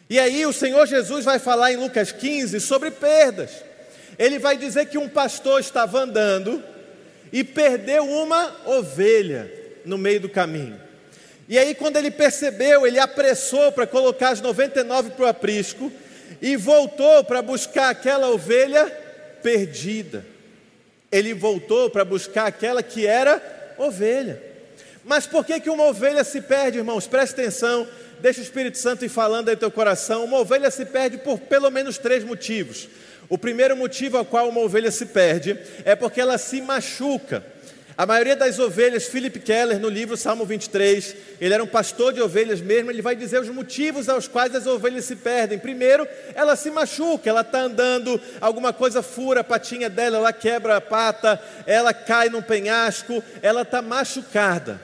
E 0.09 0.19
aí 0.19 0.47
o 0.47 0.53
Senhor 0.53 0.87
Jesus 0.87 1.25
vai 1.25 1.39
falar 1.39 1.73
em 1.73 1.77
Lucas 1.77 2.13
15 2.13 2.61
sobre 2.61 2.91
perdas. 2.91 3.51
Ele 4.19 4.39
vai 4.39 4.57
dizer 4.57 4.87
que 4.87 4.97
um 4.97 5.09
pastor 5.09 5.61
estava 5.61 5.99
andando 5.99 6.63
e 7.33 7.43
perdeu 7.43 8.09
uma 8.09 8.55
ovelha 8.67 9.51
no 9.85 9.99
meio 9.99 10.21
do 10.21 10.29
caminho. 10.29 10.81
E 11.49 11.59
aí, 11.59 11.75
quando 11.75 11.97
ele 11.97 12.11
percebeu, 12.11 12.87
ele 12.87 12.99
apressou 12.99 13.71
para 13.71 13.87
colocar 13.87 14.31
as 14.31 14.41
99 14.41 15.11
para 15.11 15.25
o 15.27 15.29
aprisco 15.29 15.93
e 16.43 16.57
voltou 16.57 17.23
para 17.23 17.41
buscar 17.41 17.91
aquela 17.91 18.29
ovelha 18.31 18.87
perdida. 19.43 20.27
Ele 21.11 21.33
voltou 21.35 21.89
para 21.89 22.05
buscar 22.05 22.47
aquela 22.47 22.83
que 22.83 23.07
era 23.07 23.41
ovelha. 23.79 24.43
Mas 25.05 25.25
por 25.25 25.45
que, 25.45 25.61
que 25.61 25.71
uma 25.71 25.85
ovelha 25.85 26.25
se 26.25 26.41
perde, 26.41 26.79
irmãos? 26.79 27.07
Preste 27.07 27.35
atenção 27.35 27.87
deixa 28.21 28.41
o 28.41 28.43
Espírito 28.43 28.79
Santo 28.79 29.05
ir 29.05 29.09
falando 29.09 29.49
aí 29.49 29.57
teu 29.57 29.71
coração. 29.71 30.25
Uma 30.25 30.39
ovelha 30.39 30.71
se 30.71 30.85
perde 30.85 31.19
por 31.19 31.39
pelo 31.39 31.71
menos 31.71 31.99
três 31.99 32.25
motivos. 32.25 32.89
O 33.29 33.37
primeiro 33.37 33.77
motivo 33.77 34.17
ao 34.17 34.25
qual 34.25 34.49
uma 34.49 34.61
ovelha 34.61 34.91
se 34.91 35.07
perde 35.07 35.59
é 35.85 35.97
porque 35.97 36.21
ela 36.21 36.39
se 36.39 36.61
machuca. 36.61 37.45
A 37.99 38.05
maioria 38.05 38.37
das 38.37 38.59
ovelhas, 38.59 39.07
Philip 39.07 39.41
Keller, 39.41 39.81
no 39.81 39.89
livro 39.89 40.19
Salmo 40.19 40.45
23, 40.45 41.17
ele 41.41 41.55
era 41.55 41.65
um 41.65 41.67
pastor 41.67 42.13
de 42.13 42.21
ovelhas 42.21 42.61
mesmo, 42.61 42.91
ele 42.91 43.01
vai 43.01 43.17
dizer 43.17 43.41
os 43.41 43.49
motivos 43.49 44.07
aos 44.11 44.29
quais 44.29 44.55
as 44.55 44.67
ovelhas 44.67 45.07
se 45.07 45.17
perdem. 45.17 45.59
Primeiro, 45.59 46.07
ela 46.35 46.57
se 46.57 46.71
machuca, 46.71 47.31
ela 47.31 47.41
está 47.41 47.61
andando, 47.61 48.21
alguma 48.39 48.71
coisa 48.71 49.01
fura 49.01 49.41
a 49.41 49.45
patinha 49.45 49.89
dela, 49.89 50.19
ela 50.19 50.33
quebra 50.33 50.77
a 50.77 50.81
pata, 50.81 51.41
ela 51.67 51.95
cai 51.95 52.29
num 52.29 52.43
penhasco, 52.43 53.25
ela 53.41 53.63
está 53.63 53.81
machucada. 53.81 54.79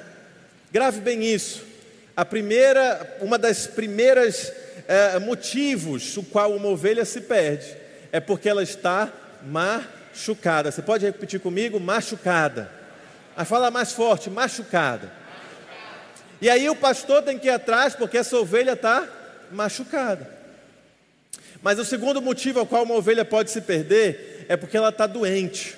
Grave 0.73 1.03
bem 1.03 1.23
isso. 1.23 1.72
A 2.17 2.25
primeira, 2.25 3.17
uma 3.21 3.39
das 3.39 3.67
primeiras 3.67 4.53
é, 4.87 5.19
motivos 5.19 6.17
o 6.17 6.23
qual 6.23 6.55
uma 6.55 6.69
ovelha 6.69 7.05
se 7.05 7.23
perde 7.23 7.75
é 8.11 8.21
porque 8.21 8.49
ela 8.49 8.63
está 8.63 9.11
machucada. 9.47 10.71
Você 10.71 10.83
pode 10.83 11.07
repetir 11.07 11.41
comigo? 11.41 11.81
Machucada. 11.81 12.71
Mas 13.35 13.49
fala 13.49 13.71
mais 13.71 13.93
forte, 13.93 14.29
machucada. 14.29 15.11
E 16.41 16.51
aí 16.51 16.69
o 16.69 16.77
pastor 16.77 17.23
tem 17.23 17.39
que 17.39 17.47
ir 17.47 17.51
atrás 17.51 17.95
porque 17.95 18.19
essa 18.19 18.37
ovelha 18.37 18.73
está 18.73 19.09
machucada. 19.51 20.29
Mas 21.63 21.79
o 21.79 21.85
segundo 21.85 22.21
motivo 22.21 22.59
ao 22.59 22.67
qual 22.67 22.83
uma 22.83 22.97
ovelha 22.97 23.25
pode 23.25 23.51
se 23.51 23.61
perder 23.63 24.45
é 24.49 24.57
porque 24.57 24.77
ela 24.77 24.91
está 24.91 25.07
doente. 25.07 25.77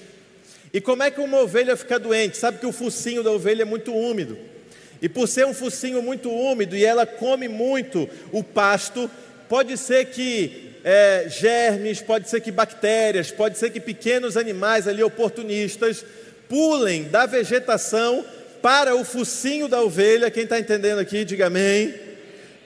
E 0.72 0.80
como 0.80 1.04
é 1.04 1.10
que 1.10 1.20
uma 1.20 1.38
ovelha 1.38 1.76
fica 1.76 1.98
doente? 1.98 2.36
Sabe 2.38 2.58
que 2.58 2.66
o 2.66 2.72
focinho 2.72 3.22
da 3.22 3.30
ovelha 3.30 3.62
é 3.62 3.66
muito 3.66 3.94
úmido. 3.94 4.36
E 5.04 5.08
por 5.08 5.28
ser 5.28 5.44
um 5.44 5.52
focinho 5.52 6.02
muito 6.02 6.30
úmido 6.30 6.74
e 6.74 6.82
ela 6.82 7.04
come 7.04 7.46
muito 7.46 8.08
o 8.32 8.42
pasto, 8.42 9.10
pode 9.50 9.76
ser 9.76 10.06
que 10.06 10.78
é, 10.82 11.26
germes, 11.28 12.00
pode 12.00 12.26
ser 12.26 12.40
que 12.40 12.50
bactérias, 12.50 13.30
pode 13.30 13.58
ser 13.58 13.68
que 13.68 13.78
pequenos 13.78 14.34
animais 14.34 14.88
ali 14.88 15.02
oportunistas 15.02 16.02
pulem 16.48 17.02
da 17.02 17.26
vegetação 17.26 18.24
para 18.62 18.96
o 18.96 19.04
focinho 19.04 19.68
da 19.68 19.82
ovelha. 19.82 20.30
Quem 20.30 20.44
está 20.44 20.58
entendendo 20.58 21.00
aqui, 21.00 21.22
diga 21.22 21.48
amém. 21.48 21.94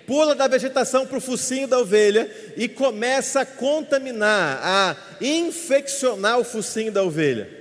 Pula 0.07 0.33
da 0.33 0.47
vegetação 0.47 1.09
para 1.09 1.19
o 1.19 1.21
focinho 1.21 1.67
da 1.67 1.81
ovelha 1.81 2.31
e 2.57 2.69
começa 2.69 3.41
a 3.41 3.47
contaminar, 3.47 4.61
a 4.63 4.97
infeccionar 5.21 6.39
o 6.39 6.45
focinho 6.45 6.93
da 6.93 7.03
ovelha. 7.03 7.58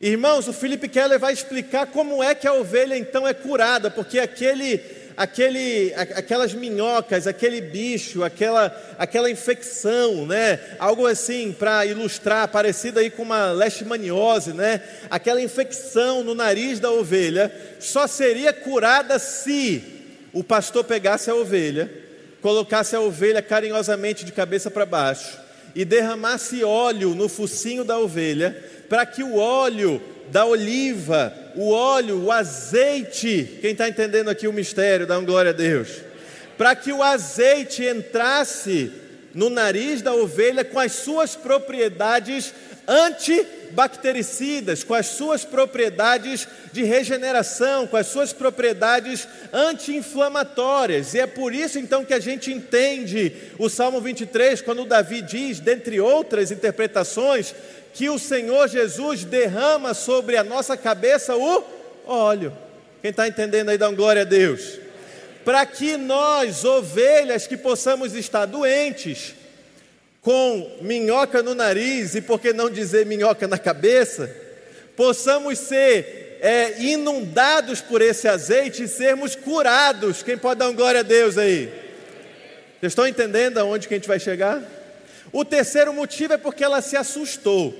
Irmãos, 0.00 0.46
o 0.46 0.52
Felipe 0.52 0.88
Keller 0.88 1.18
vai 1.18 1.32
explicar 1.32 1.86
como 1.86 2.22
é 2.22 2.32
que 2.32 2.46
a 2.46 2.52
ovelha 2.52 2.96
então 2.96 3.26
é 3.26 3.34
curada, 3.34 3.90
porque 3.90 4.20
aquele, 4.20 4.80
aquele, 5.16 5.92
aquelas 5.92 6.54
minhocas, 6.54 7.26
aquele 7.26 7.60
bicho, 7.60 8.22
aquela, 8.22 8.66
aquela 8.96 9.28
infecção, 9.28 10.24
né? 10.24 10.60
Algo 10.78 11.04
assim 11.04 11.50
para 11.50 11.84
ilustrar, 11.84 12.46
parecido 12.46 13.00
aí 13.00 13.10
com 13.10 13.24
uma 13.24 13.50
leishmaniose, 13.50 14.52
né? 14.52 14.80
Aquela 15.10 15.42
infecção 15.42 16.22
no 16.22 16.32
nariz 16.32 16.78
da 16.78 16.92
ovelha 16.92 17.52
só 17.80 18.06
seria 18.06 18.52
curada 18.52 19.18
se 19.18 19.82
o 20.32 20.44
pastor 20.44 20.84
pegasse 20.84 21.28
a 21.28 21.34
ovelha, 21.34 21.90
colocasse 22.40 22.94
a 22.94 23.00
ovelha 23.00 23.42
carinhosamente 23.42 24.24
de 24.24 24.30
cabeça 24.30 24.70
para 24.70 24.86
baixo 24.86 25.40
e 25.74 25.84
derramasse 25.84 26.62
óleo 26.62 27.14
no 27.16 27.28
focinho 27.28 27.84
da 27.84 27.98
ovelha 27.98 28.77
para 28.88 29.04
que 29.06 29.22
o 29.22 29.36
óleo 29.36 30.02
da 30.30 30.44
oliva, 30.44 31.32
o 31.56 31.70
óleo, 31.70 32.24
o 32.24 32.32
azeite, 32.32 33.58
quem 33.60 33.72
está 33.72 33.88
entendendo 33.88 34.28
aqui 34.28 34.46
o 34.46 34.52
mistério, 34.52 35.06
dá 35.06 35.18
uma 35.18 35.26
glória 35.26 35.50
a 35.50 35.54
Deus, 35.54 36.02
para 36.56 36.74
que 36.74 36.92
o 36.92 37.02
azeite 37.02 37.84
entrasse 37.84 38.92
no 39.34 39.48
nariz 39.48 40.02
da 40.02 40.12
ovelha 40.14 40.64
com 40.64 40.78
as 40.78 40.92
suas 40.92 41.36
propriedades 41.36 42.52
antibactericidas, 43.68 44.82
com 44.82 44.94
as 44.94 45.06
suas 45.06 45.44
propriedades 45.44 46.48
de 46.72 46.82
regeneração, 46.82 47.86
com 47.86 47.96
as 47.96 48.06
suas 48.06 48.32
propriedades 48.32 49.28
anti-inflamatórias. 49.52 51.14
E 51.14 51.20
é 51.20 51.26
por 51.26 51.54
isso 51.54 51.78
então 51.78 52.04
que 52.04 52.14
a 52.14 52.20
gente 52.20 52.52
entende 52.52 53.32
o 53.58 53.68
Salmo 53.68 54.00
23, 54.00 54.62
quando 54.62 54.84
Davi 54.84 55.22
diz, 55.22 55.60
dentre 55.60 56.00
outras 56.00 56.50
interpretações, 56.50 57.54
que 57.92 58.08
o 58.08 58.18
Senhor 58.18 58.68
Jesus 58.68 59.24
derrama 59.24 59.94
sobre 59.94 60.36
a 60.36 60.44
nossa 60.44 60.76
cabeça 60.76 61.36
o 61.36 61.64
óleo. 62.06 62.52
Quem 63.02 63.10
está 63.10 63.28
entendendo 63.28 63.68
aí, 63.68 63.78
dá 63.78 63.88
uma 63.88 63.96
glória 63.96 64.22
a 64.22 64.24
Deus. 64.24 64.78
Para 65.44 65.64
que 65.64 65.96
nós, 65.96 66.64
ovelhas, 66.64 67.46
que 67.46 67.56
possamos 67.56 68.14
estar 68.14 68.44
doentes, 68.44 69.34
com 70.20 70.78
minhoca 70.82 71.42
no 71.42 71.54
nariz 71.54 72.14
e 72.14 72.20
por 72.20 72.40
que 72.40 72.52
não 72.52 72.68
dizer 72.68 73.06
minhoca 73.06 73.46
na 73.46 73.58
cabeça, 73.58 74.30
possamos 74.96 75.58
ser 75.58 76.38
é, 76.40 76.80
inundados 76.82 77.80
por 77.80 78.02
esse 78.02 78.28
azeite 78.28 78.84
e 78.84 78.88
sermos 78.88 79.34
curados. 79.34 80.22
Quem 80.22 80.36
pode 80.36 80.58
dar 80.58 80.66
uma 80.66 80.74
glória 80.74 81.00
a 81.00 81.04
Deus 81.04 81.38
aí? 81.38 81.66
Vocês 82.78 82.92
estão 82.92 83.06
entendendo 83.06 83.58
aonde 83.58 83.88
que 83.88 83.94
a 83.94 83.96
gente 83.96 84.08
vai 84.08 84.20
chegar? 84.20 84.62
O 85.32 85.44
terceiro 85.44 85.92
motivo 85.92 86.32
é 86.32 86.38
porque 86.38 86.64
ela 86.64 86.80
se 86.80 86.96
assustou. 86.96 87.74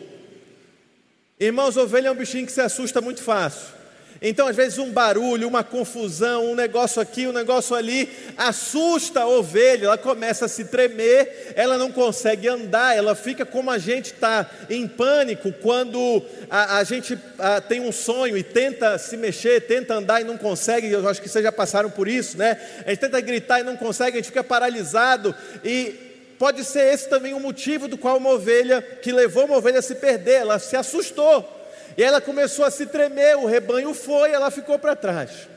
Irmãos, 1.39 1.77
ovelha 1.77 2.09
é 2.09 2.11
um 2.11 2.17
bichinho 2.17 2.47
que 2.47 2.53
se 2.53 2.61
assusta 2.61 3.01
muito 3.01 3.23
fácil. 3.23 3.78
Então, 4.21 4.49
às 4.49 4.57
vezes, 4.57 4.79
um 4.79 4.91
barulho, 4.91 5.47
uma 5.47 5.63
confusão, 5.63 6.51
um 6.51 6.55
negócio 6.55 7.01
aqui, 7.01 7.27
um 7.27 7.33
negócio 7.33 7.77
ali, 7.77 8.11
assusta 8.37 9.21
a 9.21 9.29
ovelha, 9.29 9.87
ela 9.87 9.99
começa 9.99 10.47
a 10.47 10.49
se 10.49 10.65
tremer, 10.65 11.53
ela 11.55 11.79
não 11.79 11.93
consegue 11.93 12.49
andar, 12.49 12.97
ela 12.97 13.15
fica 13.15 13.47
como 13.47 13.71
a 13.71 13.79
gente 13.79 14.07
está 14.07 14.51
em 14.69 14.89
pânico 14.89 15.53
quando 15.53 16.23
a, 16.51 16.79
a 16.79 16.85
gente 16.85 17.17
a, 17.39 17.61
tem 17.61 17.81
um 17.81 17.93
sonho 17.93 18.37
e 18.37 18.43
tenta 18.43 18.99
se 18.99 19.17
mexer, 19.17 19.61
tenta 19.63 19.95
andar 19.95 20.21
e 20.21 20.25
não 20.25 20.37
consegue. 20.37 20.91
Eu 20.91 21.09
acho 21.09 21.23
que 21.23 21.29
vocês 21.29 21.45
já 21.45 21.53
passaram 21.53 21.89
por 21.89 22.09
isso, 22.09 22.37
né? 22.37 22.61
A 22.85 22.91
gente 22.91 23.01
tenta 23.01 23.21
gritar 23.21 23.61
e 23.61 23.63
não 23.63 23.77
consegue, 23.77 24.17
a 24.17 24.21
gente 24.21 24.27
fica 24.27 24.43
paralisado 24.43 25.33
e 25.65 25.95
pode 26.39 26.65
ser 26.65 26.93
esse 26.93 27.09
também 27.09 27.35
o 27.35 27.41
motivo 27.41 27.87
do 27.87 27.97
qual 27.97 28.17
uma 28.17 28.31
ovelha, 28.31 28.83
que 28.83 29.13
levou 29.13 29.45
uma 29.45 29.57
ovelha 29.57 29.79
a 29.79 29.83
se 29.83 29.95
perder, 29.95 30.41
ela 30.41 30.59
se 30.59 30.77
assustou. 30.77 31.58
E 31.97 32.03
ela 32.03 32.21
começou 32.21 32.65
a 32.65 32.71
se 32.71 32.87
tremer, 32.87 33.37
o 33.37 33.47
rebanho 33.47 33.93
foi, 33.95 34.31
ela 34.31 34.51
ficou 34.51 34.79
para 34.79 34.95
trás. 34.95 35.49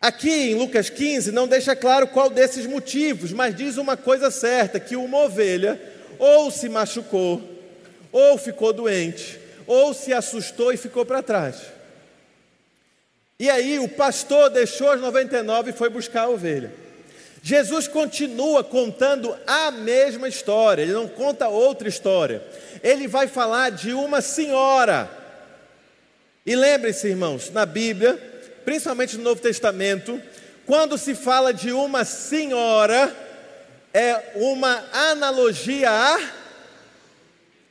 Aqui 0.00 0.50
em 0.50 0.54
Lucas 0.56 0.90
15 0.90 1.30
não 1.30 1.46
deixa 1.46 1.76
claro 1.76 2.08
qual 2.08 2.28
desses 2.28 2.66
motivos, 2.66 3.32
mas 3.32 3.54
diz 3.54 3.76
uma 3.76 3.96
coisa 3.96 4.30
certa: 4.30 4.80
que 4.80 4.96
uma 4.96 5.18
ovelha 5.18 5.80
ou 6.18 6.50
se 6.50 6.68
machucou, 6.68 7.40
ou 8.10 8.36
ficou 8.36 8.72
doente, 8.72 9.38
ou 9.66 9.94
se 9.94 10.12
assustou 10.12 10.72
e 10.72 10.76
ficou 10.76 11.06
para 11.06 11.22
trás. 11.22 11.56
E 13.38 13.48
aí 13.50 13.78
o 13.78 13.88
pastor 13.88 14.50
deixou 14.50 14.90
as 14.90 15.00
99 15.00 15.70
e 15.70 15.72
foi 15.72 15.88
buscar 15.88 16.22
a 16.22 16.28
ovelha. 16.28 16.72
Jesus 17.44 17.88
continua 17.88 18.62
contando 18.62 19.36
a 19.44 19.72
mesma 19.72 20.28
história, 20.28 20.82
ele 20.82 20.92
não 20.92 21.08
conta 21.08 21.48
outra 21.48 21.88
história. 21.88 22.40
Ele 22.84 23.08
vai 23.08 23.26
falar 23.26 23.70
de 23.70 23.92
uma 23.92 24.20
senhora. 24.20 25.10
E 26.46 26.54
lembre-se, 26.54 27.08
irmãos, 27.08 27.50
na 27.50 27.66
Bíblia, 27.66 28.14
principalmente 28.64 29.16
no 29.16 29.24
Novo 29.24 29.40
Testamento, 29.40 30.22
quando 30.64 30.96
se 30.96 31.16
fala 31.16 31.52
de 31.52 31.72
uma 31.72 32.04
senhora, 32.04 33.14
é 33.92 34.32
uma 34.36 34.84
analogia 34.92 35.90
a. 35.90 36.20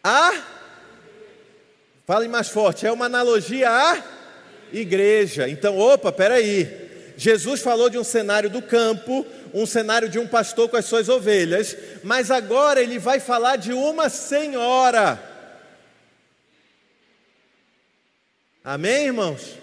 a 0.03 0.33
Fale 2.05 2.27
mais 2.27 2.49
forte, 2.49 2.85
é 2.85 2.91
uma 2.91 3.05
analogia 3.05 3.69
à 3.69 4.03
igreja. 4.73 5.47
Então, 5.47 5.77
opa, 5.77 6.11
peraí. 6.11 6.89
Jesus 7.15 7.61
falou 7.61 7.89
de 7.89 7.97
um 7.97 8.03
cenário 8.03 8.49
do 8.49 8.61
campo, 8.61 9.25
um 9.53 9.65
cenário 9.65 10.10
de 10.10 10.20
um 10.20 10.27
pastor 10.27 10.70
com 10.70 10.77
as 10.77 10.86
suas 10.86 11.10
ovelhas, 11.10 11.75
mas 12.03 12.31
agora 12.31 12.81
ele 12.81 12.98
vai 13.00 13.20
falar 13.20 13.55
de 13.55 13.74
uma 13.74 14.10
senhora. 14.10 15.22
Amém, 18.63 19.08
irmãos? 19.08 19.58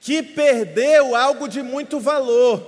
Que 0.00 0.22
perdeu 0.22 1.16
algo 1.16 1.48
de 1.48 1.62
muito 1.62 1.98
valor, 1.98 2.64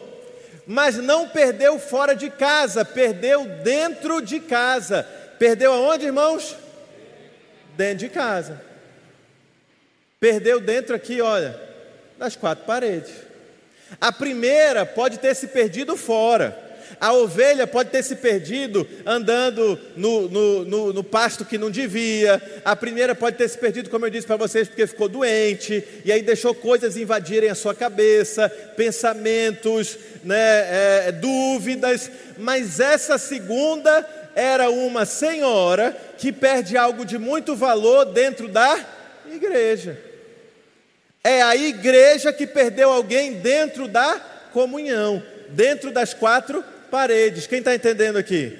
mas 0.66 0.97
não 0.97 1.28
perdeu 1.28 1.78
fora 1.78 2.14
de 2.14 2.30
casa, 2.30 2.85
perdeu 2.85 3.45
dentro 3.62 4.21
de 4.21 4.40
casa. 4.40 5.07
Perdeu 5.38 5.73
aonde, 5.73 6.07
irmãos? 6.07 6.57
Dentro 7.76 7.99
de 7.99 8.09
casa. 8.09 8.61
Perdeu 10.19 10.61
dentro 10.61 10.95
aqui, 10.95 11.21
olha, 11.23 11.59
das 12.19 12.37
quatro 12.37 12.66
paredes. 12.66 13.29
A 13.99 14.12
primeira 14.12 14.85
pode 14.85 15.18
ter 15.18 15.35
se 15.35 15.47
perdido 15.47 15.97
fora. 15.97 16.70
A 17.00 17.14
ovelha 17.14 17.66
pode 17.66 17.88
ter 17.88 18.02
se 18.02 18.16
perdido 18.16 18.87
andando 19.06 19.78
no, 19.97 20.28
no, 20.28 20.64
no, 20.66 20.92
no, 20.92 21.04
pasto 21.04 21.47
que 21.47 21.56
não 21.56 21.70
devia. 21.70 22.42
A 22.62 22.76
primeira 22.76 23.14
pode 23.14 23.38
ter 23.38 23.49
se 23.49 23.56
perdido, 23.56 23.88
como 23.88 24.04
eu 24.04 24.11
disse 24.11 24.26
para 24.26 24.37
vocês, 24.37 24.68
porque 24.68 24.87
ficou 24.87 25.09
doente. 25.09 25.82
E 26.04 26.12
aí 26.12 26.20
deixou 26.20 26.54
coisas 26.54 26.99
invadirem 26.99 27.49
a 27.49 27.54
sua 27.54 27.75
cabeça, 27.75 28.50
pensamentos, 28.76 29.97
né, 30.23 31.06
é, 31.06 31.12
dúvidas. 31.12 32.11
Mas 32.37 32.80
essa 32.80 33.16
segunda 33.16 34.06
era 34.35 34.68
uma 34.68 35.06
senhora 35.06 35.97
que 36.18 36.30
perde 36.30 36.76
algo 36.76 37.06
de 37.06 37.18
muito 37.18 37.56
valor 37.56 38.04
dentro 38.06 38.47
da 38.47 38.78
igreja. 39.32 40.09
É 41.22 41.42
a 41.42 41.54
igreja 41.54 42.32
que 42.32 42.46
perdeu 42.46 42.90
alguém 42.90 43.34
dentro 43.34 43.86
da 43.86 44.18
comunhão, 44.52 45.22
dentro 45.50 45.90
das 45.90 46.14
quatro 46.14 46.64
paredes. 46.90 47.46
Quem 47.46 47.58
está 47.58 47.74
entendendo 47.74 48.16
aqui? 48.16 48.56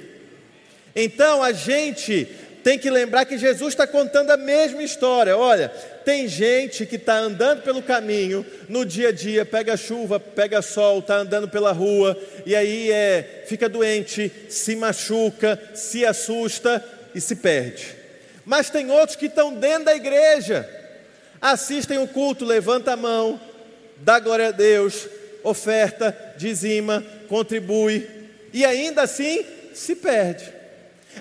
Então 0.95 1.43
a 1.43 1.52
gente 1.52 2.26
tem 2.62 2.79
que 2.79 2.90
lembrar 2.90 3.25
que 3.25 3.38
Jesus 3.38 3.73
está 3.73 3.87
contando 3.87 4.31
a 4.31 4.37
mesma 4.37 4.83
história. 4.83 5.37
Olha, 5.37 5.71
tem 6.05 6.29
gente 6.29 6.85
que 6.85 6.97
está 6.97 7.17
andando 7.17 7.62
pelo 7.62 7.83
caminho 7.83 8.45
no 8.69 8.85
dia 8.85 9.09
a 9.09 9.12
dia, 9.12 9.47
pega 9.47 9.76
chuva, 9.76 10.21
pega 10.21 10.61
sol, 10.61 10.99
está 10.99 11.17
andando 11.17 11.49
pela 11.49 11.73
rua 11.73 12.14
e 12.45 12.55
aí 12.55 12.90
é, 12.93 13.45
fica 13.47 13.71
doente, 13.71 14.31
se 14.50 14.76
machuca, 14.76 15.59
se 15.75 16.05
assusta 16.05 16.85
e 17.14 17.21
se 17.23 17.37
perde. 17.37 17.97
Mas 18.45 18.69
tem 18.69 18.90
outros 18.90 19.17
que 19.17 19.26
estão 19.26 19.55
dentro 19.55 19.85
da 19.85 19.95
igreja 19.95 20.80
assistem 21.41 21.99
o 21.99 22.09
culto, 22.09 22.45
levanta 22.45 22.93
a 22.93 22.97
mão, 22.97 23.41
dá 23.99 24.19
glória 24.19 24.49
a 24.49 24.53
Deus, 24.53 25.09
oferta, 25.43 26.17
dizima, 26.37 27.05
contribui 27.29 28.09
e 28.53 28.65
ainda 28.65 29.03
assim 29.03 29.45
se 29.75 29.97
perde. 29.97 30.61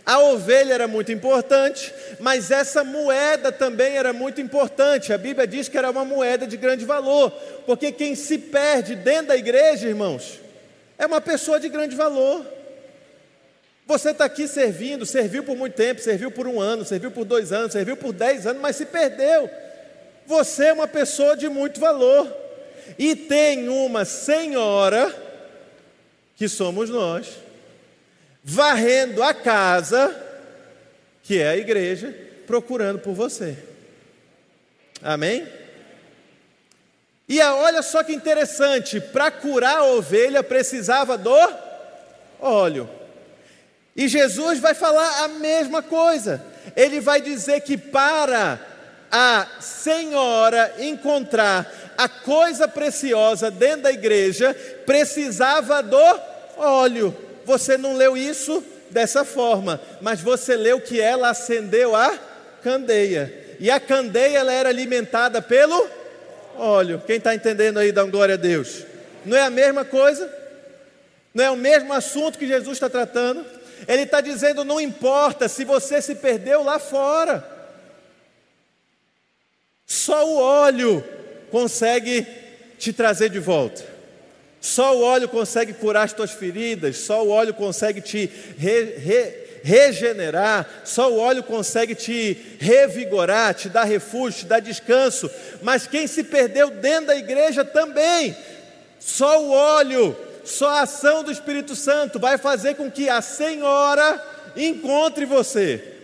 A 0.06 0.20
ovelha 0.20 0.74
era 0.74 0.88
muito 0.88 1.12
importante, 1.12 1.94
mas 2.20 2.52
essa 2.52 2.84
moeda 2.84 3.52
também 3.52 3.98
era 3.98 4.14
muito 4.14 4.40
importante. 4.40 5.12
A 5.12 5.18
Bíblia 5.18 5.48
diz 5.48 5.68
que 5.68 5.78
era 5.78 5.90
uma 5.90 6.06
moeda 6.06 6.46
de 6.46 6.58
grande 6.58 6.86
valor, 6.86 7.32
porque 7.66 7.92
quem 7.92 8.14
se 8.14 8.38
perde 8.38 8.96
dentro 8.96 9.28
da 9.28 9.38
igreja, 9.38 9.88
irmãos, 9.88 10.40
é 10.98 11.06
uma 11.06 11.20
pessoa 11.20 11.60
de 11.60 11.70
grande 11.70 11.96
valor. 11.96 12.46
Você 13.88 14.12
está 14.12 14.26
aqui 14.26 14.48
servindo, 14.48 15.06
serviu 15.06 15.44
por 15.44 15.58
muito 15.58 15.74
tempo, 15.74 16.00
serviu 16.00 16.30
por 16.30 16.46
um 16.46 16.62
ano, 16.62 16.86
serviu 16.86 17.10
por 17.10 17.26
dois 17.26 17.52
anos, 17.52 17.72
serviu 17.72 17.98
por 17.98 18.14
dez 18.14 18.46
anos, 18.46 18.62
mas 18.62 18.76
se 18.76 18.86
perdeu. 18.86 19.50
Você 20.30 20.66
é 20.66 20.74
uma 20.74 20.88
pessoa 20.88 21.36
de 21.36 21.50
muito 21.50 21.80
valor. 21.80 22.32
E 23.00 23.16
tem 23.16 23.68
uma 23.68 24.06
senhora, 24.06 25.12
que 26.36 26.48
somos 26.48 26.88
nós, 26.88 27.30
varrendo 28.44 29.24
a 29.24 29.34
casa, 29.34 30.16
que 31.24 31.40
é 31.40 31.50
a 31.50 31.58
igreja, 31.58 32.16
procurando 32.46 33.00
por 33.00 33.16
você. 33.16 33.58
Amém? 35.02 35.48
E 37.28 37.42
olha 37.42 37.82
só 37.82 38.04
que 38.04 38.14
interessante, 38.14 39.02
para 39.02 39.32
curar 39.32 39.78
a 39.78 39.86
ovelha 39.86 40.44
precisava 40.44 41.18
do 41.18 41.36
óleo. 42.40 42.88
E 43.96 44.08
Jesus 44.08 44.60
vai 44.60 44.76
falar 44.76 45.24
a 45.24 45.28
mesma 45.28 45.82
coisa. 45.82 46.46
Ele 46.76 47.00
vai 47.00 47.20
dizer 47.20 47.62
que 47.62 47.76
para 47.76 48.69
a 49.12 49.48
senhora 49.60 50.74
encontrar 50.80 51.72
a 51.98 52.08
coisa 52.08 52.68
preciosa 52.68 53.52
dentro 53.52 53.84
da 53.84 53.92
igreja, 53.92 54.54
precisava 54.86 55.84
do 55.84 56.20
óleo. 56.58 57.16
Você 57.46 57.78
não 57.78 57.96
leu 57.96 58.16
isso 58.16 58.64
dessa 58.90 59.26
forma, 59.26 59.82
mas 60.02 60.22
você 60.22 60.56
leu 60.56 60.80
que 60.80 61.00
ela 61.00 61.30
acendeu 61.30 61.96
a 61.96 62.18
candeia. 62.64 63.58
E 63.60 63.70
a 63.70 63.80
candeia 63.80 64.40
ela 64.40 64.54
era 64.54 64.70
alimentada 64.70 65.42
pelo 65.42 65.90
óleo. 66.58 67.02
Quem 67.06 67.18
está 67.18 67.36
entendendo 67.36 67.80
aí, 67.80 67.92
dá 67.92 68.04
um 68.04 68.12
glória 68.12 68.36
a 68.36 68.38
Deus. 68.38 68.84
Não 69.26 69.36
é 69.36 69.42
a 69.42 69.50
mesma 69.50 69.84
coisa? 69.84 70.32
Não 71.34 71.44
é 71.44 71.52
o 71.52 71.58
mesmo 71.58 71.94
assunto 71.94 72.40
que 72.40 72.48
Jesus 72.48 72.78
está 72.78 72.90
tratando? 72.90 73.46
Ele 73.88 74.04
está 74.04 74.22
dizendo: 74.22 74.64
não 74.64 74.80
importa 74.80 75.48
se 75.48 75.64
você 75.64 76.02
se 76.02 76.16
perdeu 76.16 76.64
lá 76.64 76.80
fora. 76.80 77.59
Só 79.90 80.24
o 80.24 80.38
óleo 80.40 81.04
consegue 81.50 82.24
te 82.78 82.94
trazer 82.94 83.30
de 83.30 83.40
volta. 83.40 83.84
Só 84.62 84.96
o 84.96 85.02
óleo 85.02 85.28
consegue 85.28 85.74
curar 85.74 86.04
as 86.04 86.14
tuas 86.14 86.30
feridas, 86.30 86.98
só 86.98 87.26
o 87.26 87.30
óleo 87.30 87.56
consegue 87.56 88.00
te 88.00 88.30
re, 88.56 88.84
re, 88.98 89.34
regenerar, 89.64 90.82
só 90.86 91.12
o 91.12 91.18
óleo 91.18 91.42
consegue 91.42 91.96
te 91.96 92.38
revigorar, 92.60 93.56
te 93.56 93.68
dar 93.68 93.86
refúgio, 93.86 94.42
te 94.42 94.46
dar 94.46 94.60
descanso. 94.60 95.28
Mas 95.64 95.88
quem 95.88 96.06
se 96.06 96.24
perdeu 96.24 96.70
dentro 96.70 97.08
da 97.08 97.16
igreja 97.16 97.66
também, 97.66 98.38
só 99.00 99.42
o 99.42 99.50
óleo, 99.50 100.16
só 100.44 100.68
a 100.68 100.82
ação 100.82 101.24
do 101.24 101.32
Espírito 101.32 101.76
Santo 101.76 102.20
vai 102.20 102.38
fazer 102.38 102.76
com 102.76 102.92
que 102.92 103.10
a 103.10 103.24
Senhora 103.24 104.24
encontre 104.56 105.26
você. 105.26 105.99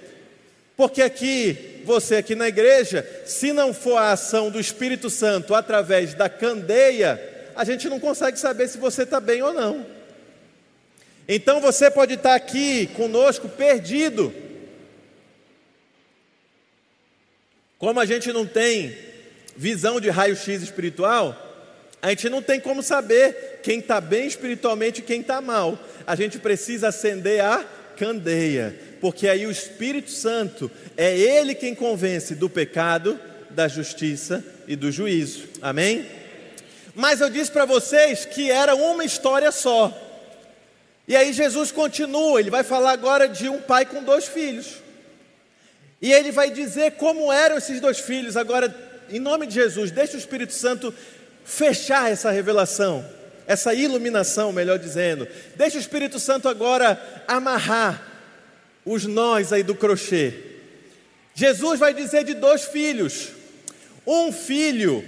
Porque 0.76 1.02
aqui 1.02 1.82
você 1.86 2.16
aqui 2.16 2.36
na 2.36 2.48
igreja, 2.48 3.08
se 3.26 3.54
não 3.54 3.74
for 3.74 3.98
a 3.98 4.12
ação 4.12 4.50
do 4.50 4.60
Espírito 4.60 5.10
Santo 5.10 5.54
através 5.54 6.14
da 6.14 6.28
candeia, 6.28 7.22
a 7.56 7.64
gente 7.64 7.88
não 7.88 8.00
consegue 8.00 8.38
saber 8.38 8.68
se 8.68 8.78
você 8.78 9.04
está 9.04 9.20
bem 9.20 9.42
ou 9.42 9.54
não. 9.54 9.86
Então 11.28 11.62
você 11.62 11.90
pode 11.90 12.16
estar 12.16 12.36
aqui 12.36 12.88
conosco 12.88 13.48
perdido. 13.48 14.34
Como 17.78 18.00
a 18.00 18.06
gente 18.06 18.34
não 18.34 18.46
tem 18.46 18.98
visão 19.56 20.00
de 20.00 20.10
raio-x 20.10 20.62
espiritual, 20.62 21.42
a 22.02 22.10
gente 22.10 22.30
não 22.30 22.42
tem 22.42 22.60
como 22.60 22.84
saber 22.84 23.60
quem 23.64 23.80
está 23.80 24.00
bem 24.00 24.28
espiritualmente 24.28 25.00
e 25.00 25.04
quem 25.04 25.22
está 25.22 25.42
mal. 25.42 25.80
A 26.06 26.16
gente 26.16 26.38
precisa 26.38 26.90
acender 26.90 27.44
a 27.44 27.66
candeia 27.96 28.76
porque 29.06 29.28
aí 29.28 29.46
o 29.46 29.52
Espírito 29.52 30.10
Santo 30.10 30.72
é 30.98 31.16
ele 31.16 31.54
quem 31.54 31.76
convence 31.76 32.34
do 32.34 32.50
pecado, 32.50 33.20
da 33.52 33.68
justiça 33.68 34.44
e 34.68 34.76
do 34.76 34.92
juízo. 34.92 35.48
Amém? 35.62 36.08
Mas 36.96 37.22
eu 37.22 37.30
disse 37.30 37.52
para 37.52 37.66
vocês 37.66 38.26
que 38.26 38.50
era 38.50 38.74
uma 38.74 39.06
história 39.06 39.52
só. 39.52 39.96
E 41.08 41.16
aí 41.16 41.34
Jesus 41.34 41.72
continua, 41.72 42.40
ele 42.40 42.50
vai 42.50 42.64
falar 42.64 42.94
agora 42.94 43.30
de 43.30 43.48
um 43.48 43.62
pai 43.62 43.86
com 43.86 44.04
dois 44.04 44.26
filhos. 44.28 44.78
E 46.02 46.12
ele 46.12 46.32
vai 46.32 46.50
dizer 46.50 46.94
como 46.94 47.32
eram 47.32 47.58
esses 47.58 47.80
dois 47.80 48.00
filhos. 48.00 48.36
Agora, 48.36 48.74
em 49.08 49.20
nome 49.20 49.46
de 49.46 49.54
Jesus, 49.54 49.92
deixa 49.92 50.16
o 50.16 50.20
Espírito 50.20 50.54
Santo 50.54 50.92
fechar 51.44 52.12
essa 52.12 52.32
revelação, 52.32 53.06
essa 53.48 53.74
iluminação, 53.74 54.52
melhor 54.52 54.80
dizendo. 54.80 55.28
Deixa 55.56 55.78
o 55.78 55.80
Espírito 55.80 56.20
Santo 56.20 56.50
agora 56.50 57.02
amarrar 57.28 58.02
os 58.86 59.06
nós 59.06 59.52
aí 59.52 59.64
do 59.64 59.76
crochê. 59.76 60.34
Jesus 61.34 61.80
vai 61.80 61.94
dizer 61.94 62.24
de 62.24 62.34
dois 62.34 62.66
filhos. 62.66 63.30
Um 64.06 64.32
filho, 64.32 65.04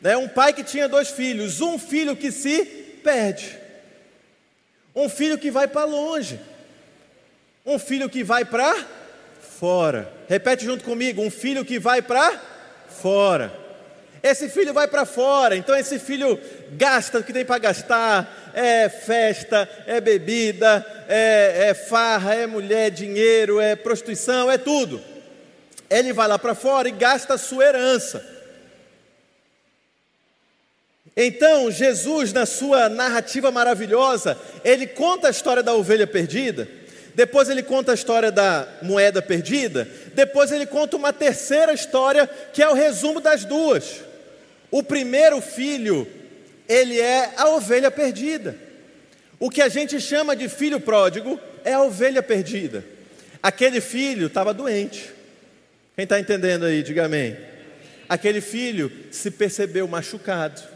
né, 0.00 0.16
um 0.16 0.28
pai 0.28 0.52
que 0.52 0.64
tinha 0.64 0.88
dois 0.88 1.08
filhos, 1.08 1.60
um 1.60 1.78
filho 1.78 2.16
que 2.16 2.30
se 2.30 2.64
perde. 3.02 3.58
Um 4.94 5.08
filho 5.08 5.38
que 5.38 5.50
vai 5.50 5.66
para 5.66 5.84
longe. 5.84 6.38
Um 7.64 7.78
filho 7.78 8.10
que 8.10 8.22
vai 8.22 8.44
para 8.44 8.74
fora. 9.40 10.12
Repete 10.28 10.64
junto 10.64 10.84
comigo: 10.84 11.22
um 11.22 11.30
filho 11.30 11.64
que 11.64 11.78
vai 11.78 12.02
para 12.02 12.40
fora. 12.88 13.61
Esse 14.22 14.48
filho 14.48 14.72
vai 14.72 14.86
para 14.86 15.04
fora, 15.04 15.56
então 15.56 15.76
esse 15.76 15.98
filho 15.98 16.38
gasta 16.72 17.18
o 17.18 17.24
que 17.24 17.32
tem 17.32 17.44
para 17.44 17.58
gastar, 17.58 18.52
é 18.54 18.88
festa, 18.88 19.68
é 19.84 20.00
bebida, 20.00 20.86
é, 21.08 21.70
é 21.70 21.74
farra, 21.74 22.32
é 22.32 22.46
mulher, 22.46 22.90
dinheiro, 22.90 23.60
é 23.60 23.74
prostituição, 23.74 24.48
é 24.48 24.56
tudo. 24.56 25.02
Ele 25.90 26.12
vai 26.12 26.28
lá 26.28 26.38
para 26.38 26.54
fora 26.54 26.88
e 26.88 26.92
gasta 26.92 27.34
a 27.34 27.38
sua 27.38 27.64
herança. 27.64 28.24
Então, 31.16 31.68
Jesus, 31.68 32.32
na 32.32 32.46
sua 32.46 32.88
narrativa 32.88 33.50
maravilhosa, 33.50 34.38
ele 34.64 34.86
conta 34.86 35.26
a 35.26 35.30
história 35.30 35.64
da 35.64 35.74
ovelha 35.74 36.06
perdida, 36.06 36.68
depois 37.12 37.50
ele 37.50 37.62
conta 37.62 37.90
a 37.90 37.94
história 37.94 38.30
da 38.30 38.68
moeda 38.82 39.20
perdida, 39.20 39.86
depois 40.14 40.52
ele 40.52 40.64
conta 40.64 40.96
uma 40.96 41.12
terceira 41.12 41.74
história, 41.74 42.26
que 42.52 42.62
é 42.62 42.68
o 42.68 42.72
resumo 42.72 43.20
das 43.20 43.44
duas. 43.44 44.11
O 44.72 44.82
primeiro 44.82 45.40
filho, 45.40 46.08
ele 46.68 47.00
é 47.00 47.32
a 47.36 47.50
ovelha 47.50 47.92
perdida. 47.92 48.56
O 49.38 49.48
que 49.48 49.62
a 49.62 49.68
gente 49.68 50.00
chama 50.00 50.34
de 50.34 50.48
filho 50.48 50.80
pródigo 50.80 51.38
é 51.64 51.74
a 51.74 51.82
ovelha 51.82 52.24
perdida. 52.24 52.84
Aquele 53.40 53.80
filho 53.80 54.26
estava 54.26 54.52
doente. 54.52 55.08
Quem 55.94 56.02
está 56.02 56.18
entendendo 56.18 56.64
aí, 56.64 56.82
diga 56.82 57.04
amém. 57.04 57.36
Aquele 58.08 58.40
filho 58.40 58.90
se 59.12 59.30
percebeu 59.30 59.86
machucado 59.86 60.72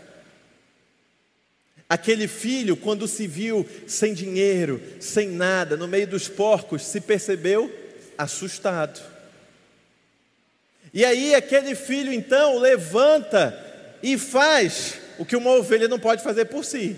Aquele 1.89 2.27
filho, 2.27 2.77
quando 2.77 3.07
se 3.07 3.29
viu 3.29 3.67
sem 3.87 4.13
dinheiro, 4.13 4.83
sem 4.99 5.29
nada, 5.29 5.77
no 5.77 5.87
meio 5.87 6.07
dos 6.07 6.27
porcos, 6.27 6.85
se 6.85 7.01
percebeu 7.01 7.73
assustado. 8.19 9.01
E 10.93 11.05
aí, 11.05 11.33
aquele 11.35 11.77
filho 11.77 12.13
então 12.13 12.59
levanta 12.59 13.66
e 14.03 14.19
faz 14.19 14.95
o 15.19 15.25
que 15.25 15.37
uma 15.37 15.51
ovelha 15.51 15.89
não 15.89 15.99
pode 15.99 16.23
fazer 16.23 16.47
por 16.47 16.65
si. 16.65 16.97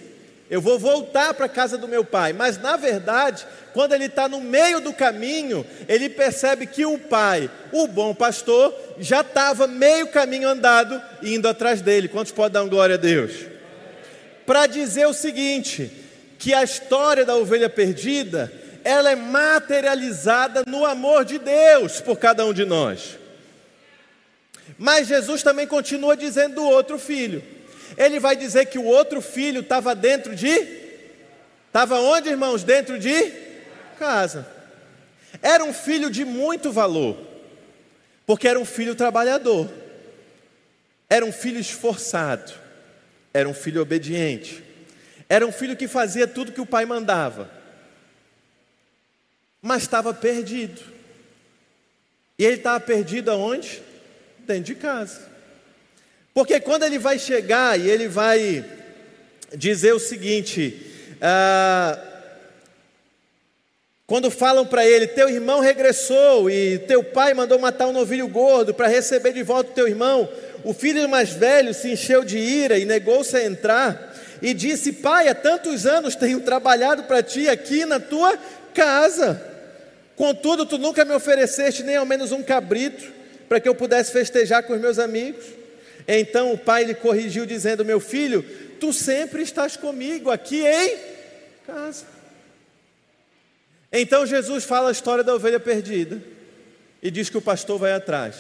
Eu 0.51 0.61
vou 0.61 0.79
voltar 0.79 1.35
para 1.35 1.45
a 1.45 1.49
casa 1.49 1.77
do 1.77 1.87
meu 1.87 2.05
pai. 2.05 2.33
Mas 2.33 2.57
na 2.59 2.77
verdade, 2.77 3.47
quando 3.75 3.95
ele 3.95 4.07
está 4.07 4.29
no 4.29 4.41
meio 4.41 4.81
do 4.81 4.93
caminho, 4.95 5.65
ele 5.87 6.09
percebe 6.09 6.67
que 6.67 6.87
o 6.87 6.99
pai, 6.99 7.51
o 7.71 7.87
bom 7.87 8.15
pastor, 8.15 8.75
já 8.99 9.21
estava 9.21 9.67
meio 9.67 10.09
caminho 10.09 10.49
andado 10.49 11.01
indo 11.23 11.47
atrás 11.47 11.83
dele. 11.83 12.09
Quantos 12.09 12.33
podem 12.33 12.63
dar 12.63 12.69
glória 12.69 12.95
a 12.95 12.99
Deus? 12.99 13.59
para 14.49 14.67
dizer 14.67 15.07
o 15.07 15.13
seguinte: 15.13 15.93
que 16.39 16.55
a 16.55 16.65
história 16.65 17.23
da 17.23 17.37
ovelha 17.37 17.69
perdida, 17.69 18.51
ela 18.83 19.11
é 19.11 19.15
materializada 19.15 20.63
no 20.67 20.87
amor 20.87 21.27
de 21.27 21.39
Deus 21.39 22.01
por 22.01 22.17
cada 22.17 22.47
um 22.47 22.55
de 22.55 22.65
nós. 22.65 23.18
Mas 24.77 25.09
Jesus 25.09 25.43
também 25.43 25.67
continua 25.67 26.17
dizendo 26.17 26.57
do 26.57 26.65
outro 26.65 26.99
filho. 26.99 27.43
Ele 27.97 28.21
vai 28.21 28.37
dizer 28.37 28.67
que 28.67 28.79
o 28.79 28.85
outro 28.85 29.21
filho 29.21 29.61
estava 29.61 29.95
dentro 29.95 30.35
de 30.35 30.79
Estava 31.69 32.01
onde, 32.01 32.31
irmãos? 32.31 32.65
Dentro 32.65 32.99
de 32.99 33.33
casa. 33.99 34.47
Era 35.43 35.63
um 35.63 35.73
filho 35.73 36.11
de 36.11 36.25
muito 36.25 36.73
valor, 36.73 37.17
porque 38.27 38.49
era 38.49 38.59
um 38.59 38.65
filho 38.65 38.95
trabalhador, 38.95 39.71
era 41.09 41.25
um 41.25 41.31
filho 41.31 41.61
esforçado, 41.61 42.53
era 43.33 43.49
um 43.49 43.55
filho 43.55 43.83
obediente. 43.83 44.65
Era 45.29 45.47
um 45.47 45.53
filho 45.53 45.77
que 45.77 45.87
fazia 45.87 46.27
tudo 46.27 46.53
que 46.53 46.61
o 46.61 46.67
pai 46.67 46.87
mandava. 46.87 47.51
Mas 49.61 49.83
estava 49.83 50.15
perdido. 50.15 50.81
E 52.39 52.45
ele 52.47 52.57
estava 52.57 52.81
perdido 52.81 53.31
aonde? 53.31 53.83
Dentro 54.49 54.65
de 54.65 54.77
casa. 54.77 55.21
Porque 56.33 56.59
quando 56.59 56.83
ele 56.83 56.99
vai 56.99 57.19
chegar 57.19 57.79
e 57.79 57.91
ele 57.91 58.09
vai 58.09 58.65
dizer 59.55 59.93
o 59.93 59.99
seguinte: 59.99 60.87
ah, 61.21 61.99
quando 64.07 64.31
falam 64.31 64.65
para 64.65 64.87
ele, 64.87 65.07
teu 65.07 65.29
irmão 65.29 65.61
regressou 65.61 66.49
e 66.49 66.79
teu 66.79 67.05
pai 67.05 67.35
mandou 67.35 67.59
matar 67.59 67.89
um 67.89 67.93
novilho 67.93 68.27
gordo 68.27 68.73
para 68.73 68.89
receber 68.89 69.35
de 69.35 69.43
volta 69.43 69.71
o 69.71 69.75
teu 69.75 69.87
irmão, 69.87 70.27
o 70.65 70.73
filho 70.73 71.07
mais 71.11 71.29
velho 71.29 71.75
se 71.75 71.91
encheu 71.91 72.25
de 72.25 72.39
ira 72.39 72.79
e 72.79 72.87
negou-se 72.87 73.37
a 73.37 73.45
entrar 73.45 74.17
e 74.41 74.55
disse: 74.55 74.95
Pai, 74.95 75.29
há 75.29 75.35
tantos 75.35 75.85
anos 75.85 76.17
tenho 76.17 76.41
trabalhado 76.41 77.03
para 77.03 77.23
ti 77.23 77.51
aqui 77.51 77.85
na 77.85 78.01
tua 78.01 78.35
casa. 78.73 79.43
Contudo, 80.17 80.65
tu 80.65 80.79
nunca 80.79 81.05
me 81.05 81.13
ofereceste 81.13 81.83
nem 81.83 81.97
ao 81.97 82.07
menos 82.07 82.33
um 82.33 82.43
cabrito 82.43 83.18
para 83.49 83.61
que 83.61 83.69
eu 83.69 83.75
pudesse 83.75 84.13
festejar 84.13 84.63
com 84.65 84.75
os 84.75 84.81
meus 84.81 84.99
amigos. 84.99 85.45
Então 86.07 86.53
o 86.53 86.59
pai 86.59 86.85
lhe 86.85 86.95
corrigiu, 86.95 87.47
dizendo: 87.47 87.85
Meu 87.85 88.01
filho, 88.01 88.45
tu 88.79 88.93
sempre 88.93 89.43
estás 89.43 89.77
comigo 89.77 90.31
aqui 90.31 90.65
em 90.65 90.97
casa. 91.67 92.05
Então 93.93 94.27
Jesus 94.27 94.65
fala 94.65 94.91
a 94.91 94.93
história 94.93 95.25
da 95.25 95.35
ovelha 95.35 95.59
perdida 95.59 96.23
e 97.03 97.11
diz 97.11 97.31
que 97.31 97.39
o 97.39 97.43
pastor 97.43 97.79
vai 97.79 97.93
atrás. 97.93 98.37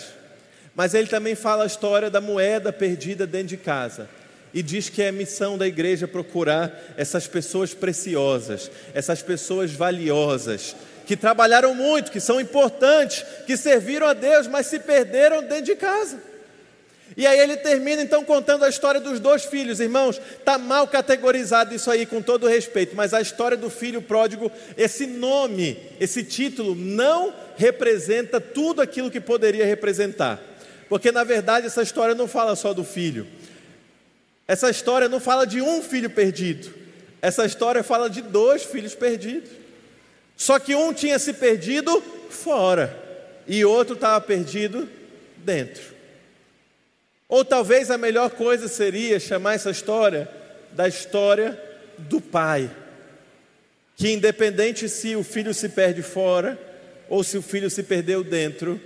Mas 0.74 0.94
ele 0.94 1.08
também 1.08 1.34
fala 1.34 1.64
a 1.64 1.66
história 1.66 2.10
da 2.10 2.20
moeda 2.20 2.72
perdida 2.72 3.26
dentro 3.26 3.48
de 3.48 3.56
casa 3.56 4.08
e 4.52 4.62
diz 4.62 4.88
que 4.88 5.02
é 5.02 5.12
missão 5.12 5.58
da 5.58 5.66
igreja 5.66 6.06
procurar 6.06 6.94
essas 6.96 7.26
pessoas 7.26 7.74
preciosas, 7.74 8.70
essas 8.94 9.22
pessoas 9.22 9.72
valiosas, 9.72 10.74
que 11.08 11.16
trabalharam 11.16 11.74
muito, 11.74 12.12
que 12.12 12.20
são 12.20 12.38
importantes, 12.38 13.24
que 13.46 13.56
serviram 13.56 14.06
a 14.06 14.12
Deus, 14.12 14.46
mas 14.46 14.66
se 14.66 14.78
perderam 14.78 15.42
dentro 15.42 15.64
de 15.64 15.74
casa. 15.74 16.20
E 17.16 17.26
aí 17.26 17.40
ele 17.40 17.56
termina 17.56 18.02
então 18.02 18.22
contando 18.22 18.62
a 18.62 18.68
história 18.68 19.00
dos 19.00 19.18
dois 19.18 19.46
filhos, 19.46 19.80
irmãos. 19.80 20.20
Tá 20.44 20.58
mal 20.58 20.86
categorizado 20.86 21.74
isso 21.74 21.90
aí 21.90 22.04
com 22.04 22.20
todo 22.20 22.46
respeito, 22.46 22.94
mas 22.94 23.14
a 23.14 23.22
história 23.22 23.56
do 23.56 23.70
filho 23.70 24.02
pródigo, 24.02 24.52
esse 24.76 25.06
nome, 25.06 25.78
esse 25.98 26.22
título 26.22 26.74
não 26.74 27.32
representa 27.56 28.38
tudo 28.38 28.82
aquilo 28.82 29.10
que 29.10 29.18
poderia 29.18 29.64
representar. 29.64 30.38
Porque 30.90 31.10
na 31.10 31.24
verdade 31.24 31.68
essa 31.68 31.80
história 31.80 32.14
não 32.14 32.28
fala 32.28 32.54
só 32.54 32.74
do 32.74 32.84
filho. 32.84 33.26
Essa 34.46 34.68
história 34.68 35.08
não 35.08 35.20
fala 35.20 35.46
de 35.46 35.62
um 35.62 35.82
filho 35.82 36.10
perdido. 36.10 36.68
Essa 37.22 37.46
história 37.46 37.82
fala 37.82 38.10
de 38.10 38.20
dois 38.20 38.62
filhos 38.62 38.94
perdidos. 38.94 39.57
Só 40.38 40.60
que 40.60 40.72
um 40.76 40.94
tinha 40.94 41.18
se 41.18 41.32
perdido 41.32 42.00
fora 42.30 42.96
e 43.44 43.64
outro 43.64 43.94
estava 43.94 44.20
perdido 44.20 44.88
dentro. 45.38 45.82
Ou 47.28 47.44
talvez 47.44 47.90
a 47.90 47.98
melhor 47.98 48.30
coisa 48.30 48.68
seria 48.68 49.18
chamar 49.18 49.54
essa 49.54 49.70
história 49.70 50.30
da 50.72 50.86
história 50.86 51.60
do 51.98 52.20
pai, 52.20 52.70
que 53.96 54.12
independente 54.12 54.88
se 54.88 55.16
o 55.16 55.24
filho 55.24 55.52
se 55.52 55.70
perde 55.70 56.02
fora 56.02 56.56
ou 57.08 57.24
se 57.24 57.36
o 57.36 57.42
filho 57.42 57.68
se 57.68 57.82
perdeu 57.82 58.22
dentro, 58.22 58.80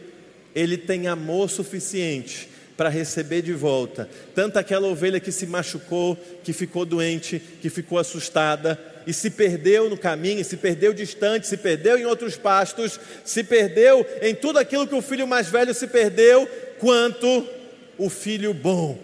ele 0.54 0.78
tem 0.78 1.06
amor 1.06 1.50
suficiente 1.50 2.48
para 2.78 2.88
receber 2.88 3.42
de 3.42 3.52
volta 3.52 4.08
tanto 4.34 4.58
aquela 4.58 4.88
ovelha 4.88 5.20
que 5.20 5.30
se 5.30 5.46
machucou, 5.46 6.16
que 6.42 6.54
ficou 6.54 6.86
doente, 6.86 7.38
que 7.60 7.68
ficou 7.68 7.98
assustada 7.98 8.91
e 9.06 9.12
se 9.12 9.30
perdeu 9.30 9.88
no 9.88 9.96
caminho, 9.96 10.44
se 10.44 10.56
perdeu 10.56 10.92
distante, 10.92 11.46
se 11.46 11.56
perdeu 11.56 11.98
em 11.98 12.06
outros 12.06 12.36
pastos, 12.36 12.98
se 13.24 13.42
perdeu 13.42 14.06
em 14.20 14.34
tudo 14.34 14.58
aquilo 14.58 14.86
que 14.86 14.94
o 14.94 15.02
filho 15.02 15.26
mais 15.26 15.48
velho 15.48 15.74
se 15.74 15.86
perdeu, 15.86 16.46
quanto 16.78 17.46
o 17.98 18.08
filho 18.08 18.52
bom, 18.54 18.98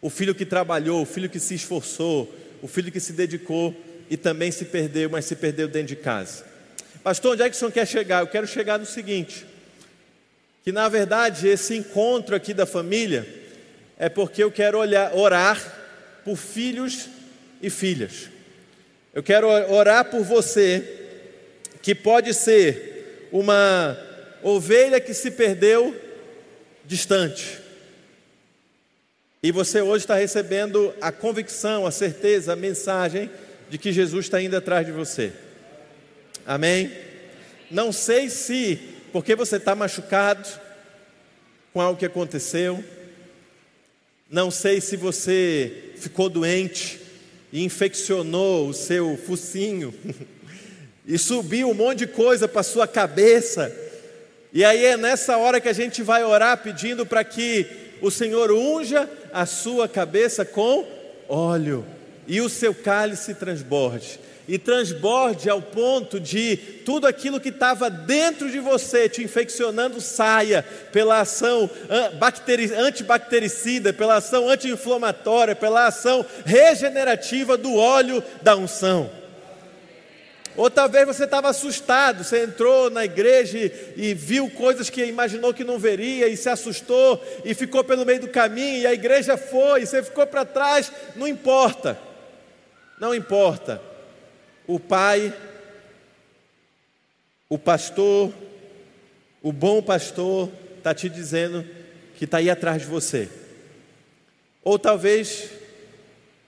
o 0.00 0.10
filho 0.10 0.34
que 0.34 0.44
trabalhou, 0.44 1.02
o 1.02 1.06
filho 1.06 1.30
que 1.30 1.40
se 1.40 1.54
esforçou, 1.54 2.32
o 2.62 2.66
filho 2.66 2.90
que 2.92 3.00
se 3.00 3.12
dedicou 3.12 3.74
e 4.10 4.16
também 4.16 4.50
se 4.50 4.64
perdeu, 4.64 5.08
mas 5.10 5.24
se 5.24 5.36
perdeu 5.36 5.68
dentro 5.68 5.88
de 5.88 5.96
casa. 5.96 6.44
Pastor, 7.02 7.32
onde 7.32 7.42
é 7.42 7.50
que 7.50 7.56
o 7.56 7.58
senhor 7.58 7.72
quer 7.72 7.86
chegar? 7.86 8.20
Eu 8.20 8.26
quero 8.26 8.46
chegar 8.46 8.78
no 8.78 8.86
seguinte: 8.86 9.46
que 10.62 10.72
na 10.72 10.88
verdade 10.88 11.46
esse 11.48 11.76
encontro 11.76 12.34
aqui 12.34 12.54
da 12.54 12.64
família 12.64 13.26
é 13.98 14.08
porque 14.08 14.42
eu 14.42 14.50
quero 14.50 14.78
olhar, 14.78 15.14
orar 15.14 15.60
por 16.24 16.36
filhos 16.36 17.08
e 17.60 17.68
filhas. 17.68 18.30
Eu 19.14 19.22
quero 19.22 19.48
orar 19.48 20.06
por 20.06 20.24
você 20.24 20.82
que 21.80 21.94
pode 21.94 22.34
ser 22.34 23.28
uma 23.30 23.96
ovelha 24.42 25.00
que 25.00 25.14
se 25.14 25.30
perdeu 25.30 25.94
distante 26.84 27.60
e 29.40 29.52
você 29.52 29.82
hoje 29.82 30.04
está 30.04 30.14
recebendo 30.14 30.92
a 31.02 31.12
convicção, 31.12 31.86
a 31.86 31.90
certeza, 31.90 32.54
a 32.54 32.56
mensagem 32.56 33.30
de 33.68 33.76
que 33.76 33.92
Jesus 33.92 34.24
está 34.24 34.40
indo 34.40 34.56
atrás 34.56 34.86
de 34.86 34.90
você. 34.90 35.32
Amém? 36.46 36.90
Não 37.70 37.92
sei 37.92 38.30
se, 38.30 38.80
porque 39.12 39.36
você 39.36 39.56
está 39.56 39.74
machucado 39.74 40.48
com 41.72 41.80
algo 41.80 41.98
que 41.98 42.06
aconteceu, 42.06 42.82
não 44.30 44.50
sei 44.50 44.80
se 44.80 44.96
você 44.96 45.92
ficou 45.98 46.30
doente 46.30 47.03
e 47.54 47.62
infeccionou 47.62 48.68
o 48.68 48.74
seu 48.74 49.16
focinho 49.16 49.94
e 51.06 51.16
subiu 51.16 51.70
um 51.70 51.74
monte 51.74 52.00
de 52.00 52.08
coisa 52.08 52.48
para 52.48 52.64
sua 52.64 52.88
cabeça. 52.88 53.72
E 54.52 54.64
aí 54.64 54.84
é 54.84 54.96
nessa 54.96 55.36
hora 55.36 55.60
que 55.60 55.68
a 55.68 55.72
gente 55.72 56.02
vai 56.02 56.24
orar 56.24 56.60
pedindo 56.64 57.06
para 57.06 57.22
que 57.22 57.64
o 58.02 58.10
Senhor 58.10 58.50
unja 58.50 59.08
a 59.32 59.46
sua 59.46 59.86
cabeça 59.88 60.44
com 60.44 60.84
óleo 61.28 61.86
e 62.26 62.40
o 62.40 62.48
seu 62.48 62.74
cálice 62.74 63.34
transborde 63.34 64.18
e 64.46 64.58
transborde 64.58 65.48
ao 65.48 65.60
ponto 65.60 66.20
de 66.20 66.56
tudo 66.84 67.06
aquilo 67.06 67.40
que 67.40 67.48
estava 67.48 67.88
dentro 67.88 68.50
de 68.50 68.58
você 68.58 69.08
te 69.08 69.22
infeccionando 69.22 70.00
saia 70.00 70.64
pela 70.92 71.20
ação 71.20 71.68
antibactericida, 72.76 73.92
pela 73.92 74.16
ação 74.16 74.48
anti-inflamatória, 74.48 75.56
pela 75.56 75.86
ação 75.86 76.24
regenerativa 76.44 77.56
do 77.56 77.74
óleo 77.74 78.22
da 78.42 78.54
unção. 78.54 79.10
Ou 80.56 80.70
talvez 80.70 81.04
você 81.04 81.24
estava 81.24 81.48
assustado, 81.48 82.22
você 82.22 82.44
entrou 82.44 82.88
na 82.88 83.04
igreja 83.04 83.58
e, 83.96 84.14
viu 84.14 84.48
coisas 84.50 84.88
que 84.88 85.04
imaginou 85.04 85.52
que 85.52 85.64
não 85.64 85.80
veria 85.80 86.28
e 86.28 86.36
se 86.36 86.48
assustou 86.48 87.20
e 87.44 87.54
ficou 87.54 87.82
pelo 87.82 88.04
meio 88.04 88.20
do 88.20 88.28
caminho 88.28 88.82
e 88.82 88.86
a 88.86 88.92
igreja 88.92 89.36
foi, 89.36 89.82
e 89.82 89.86
você 89.86 90.00
ficou 90.00 90.24
para 90.26 90.44
trás, 90.44 90.92
não 91.16 91.26
importa. 91.26 91.98
Não 93.00 93.12
importa 93.12 93.80
o 94.66 94.80
pai, 94.80 95.34
o 97.48 97.58
pastor, 97.58 98.32
o 99.42 99.52
bom 99.52 99.82
pastor 99.82 100.50
está 100.78 100.94
te 100.94 101.08
dizendo 101.08 101.64
que 102.16 102.24
está 102.24 102.38
aí 102.38 102.48
atrás 102.48 102.82
de 102.82 102.88
você. 102.88 103.28
Ou 104.62 104.78
talvez 104.78 105.50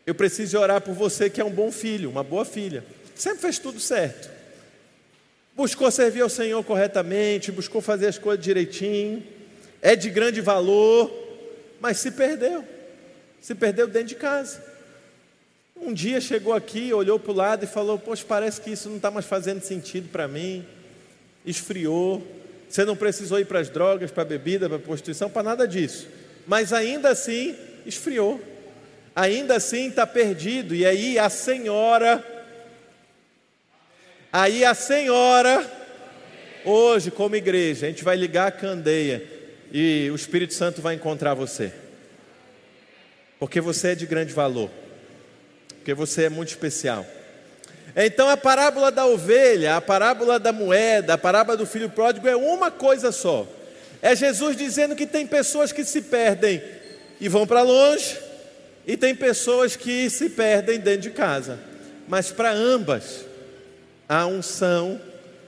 eu 0.06 0.14
precise 0.14 0.56
orar 0.56 0.80
por 0.80 0.94
você 0.94 1.28
que 1.28 1.40
é 1.40 1.44
um 1.44 1.50
bom 1.50 1.70
filho, 1.70 2.08
uma 2.08 2.22
boa 2.22 2.44
filha. 2.44 2.84
Sempre 3.14 3.40
fez 3.40 3.58
tudo 3.58 3.80
certo. 3.80 4.30
Buscou 5.54 5.90
servir 5.90 6.20
ao 6.20 6.28
Senhor 6.28 6.62
corretamente, 6.64 7.50
buscou 7.50 7.80
fazer 7.80 8.06
as 8.06 8.18
coisas 8.18 8.44
direitinho, 8.44 9.22
é 9.80 9.96
de 9.96 10.10
grande 10.10 10.40
valor, 10.40 11.10
mas 11.80 11.98
se 11.98 12.10
perdeu. 12.10 12.64
Se 13.40 13.54
perdeu 13.54 13.86
dentro 13.86 14.08
de 14.08 14.14
casa. 14.16 14.75
Um 15.78 15.92
dia 15.92 16.22
chegou 16.22 16.54
aqui, 16.54 16.92
olhou 16.92 17.18
para 17.18 17.32
o 17.32 17.34
lado 17.34 17.64
e 17.64 17.66
falou: 17.66 17.98
Poxa, 17.98 18.24
parece 18.26 18.60
que 18.60 18.70
isso 18.70 18.88
não 18.88 18.96
está 18.96 19.10
mais 19.10 19.26
fazendo 19.26 19.60
sentido 19.60 20.08
para 20.08 20.26
mim. 20.26 20.64
Esfriou. 21.44 22.26
Você 22.68 22.84
não 22.84 22.96
precisou 22.96 23.38
ir 23.38 23.44
para 23.44 23.60
as 23.60 23.68
drogas, 23.68 24.10
para 24.10 24.22
a 24.22 24.26
bebida, 24.26 24.68
para 24.68 24.78
a 24.78 24.80
prostituição, 24.80 25.28
para 25.28 25.42
nada 25.42 25.68
disso. 25.68 26.08
Mas 26.46 26.72
ainda 26.72 27.10
assim, 27.10 27.54
esfriou. 27.84 28.40
Ainda 29.14 29.56
assim 29.56 29.88
está 29.88 30.06
perdido. 30.06 30.74
E 30.74 30.84
aí 30.84 31.18
a 31.18 31.28
senhora, 31.28 32.24
aí 34.32 34.64
a 34.64 34.74
senhora, 34.74 35.64
hoje, 36.64 37.10
como 37.10 37.36
igreja, 37.36 37.86
a 37.86 37.88
gente 37.90 38.02
vai 38.02 38.16
ligar 38.16 38.48
a 38.48 38.52
candeia 38.52 39.22
e 39.70 40.08
o 40.10 40.16
Espírito 40.16 40.54
Santo 40.54 40.80
vai 40.80 40.94
encontrar 40.94 41.34
você. 41.34 41.72
Porque 43.38 43.60
você 43.60 43.88
é 43.88 43.94
de 43.94 44.06
grande 44.06 44.32
valor 44.32 44.70
porque 45.86 45.94
você 45.94 46.24
é 46.24 46.28
muito 46.28 46.48
especial. 46.48 47.06
Então 47.94 48.28
a 48.28 48.36
parábola 48.36 48.90
da 48.90 49.06
ovelha, 49.06 49.76
a 49.76 49.80
parábola 49.80 50.36
da 50.36 50.52
moeda, 50.52 51.14
a 51.14 51.18
parábola 51.18 51.56
do 51.56 51.64
filho 51.64 51.88
pródigo 51.88 52.26
é 52.26 52.34
uma 52.34 52.72
coisa 52.72 53.12
só. 53.12 53.46
É 54.02 54.16
Jesus 54.16 54.56
dizendo 54.56 54.96
que 54.96 55.06
tem 55.06 55.24
pessoas 55.24 55.70
que 55.70 55.84
se 55.84 56.02
perdem 56.02 56.60
e 57.20 57.28
vão 57.28 57.46
para 57.46 57.62
longe, 57.62 58.18
e 58.84 58.96
tem 58.96 59.14
pessoas 59.14 59.76
que 59.76 60.10
se 60.10 60.28
perdem 60.28 60.80
dentro 60.80 61.02
de 61.02 61.10
casa. 61.10 61.56
Mas 62.08 62.32
para 62.32 62.50
ambas, 62.50 63.24
há 64.08 64.26
unção, 64.26 65.00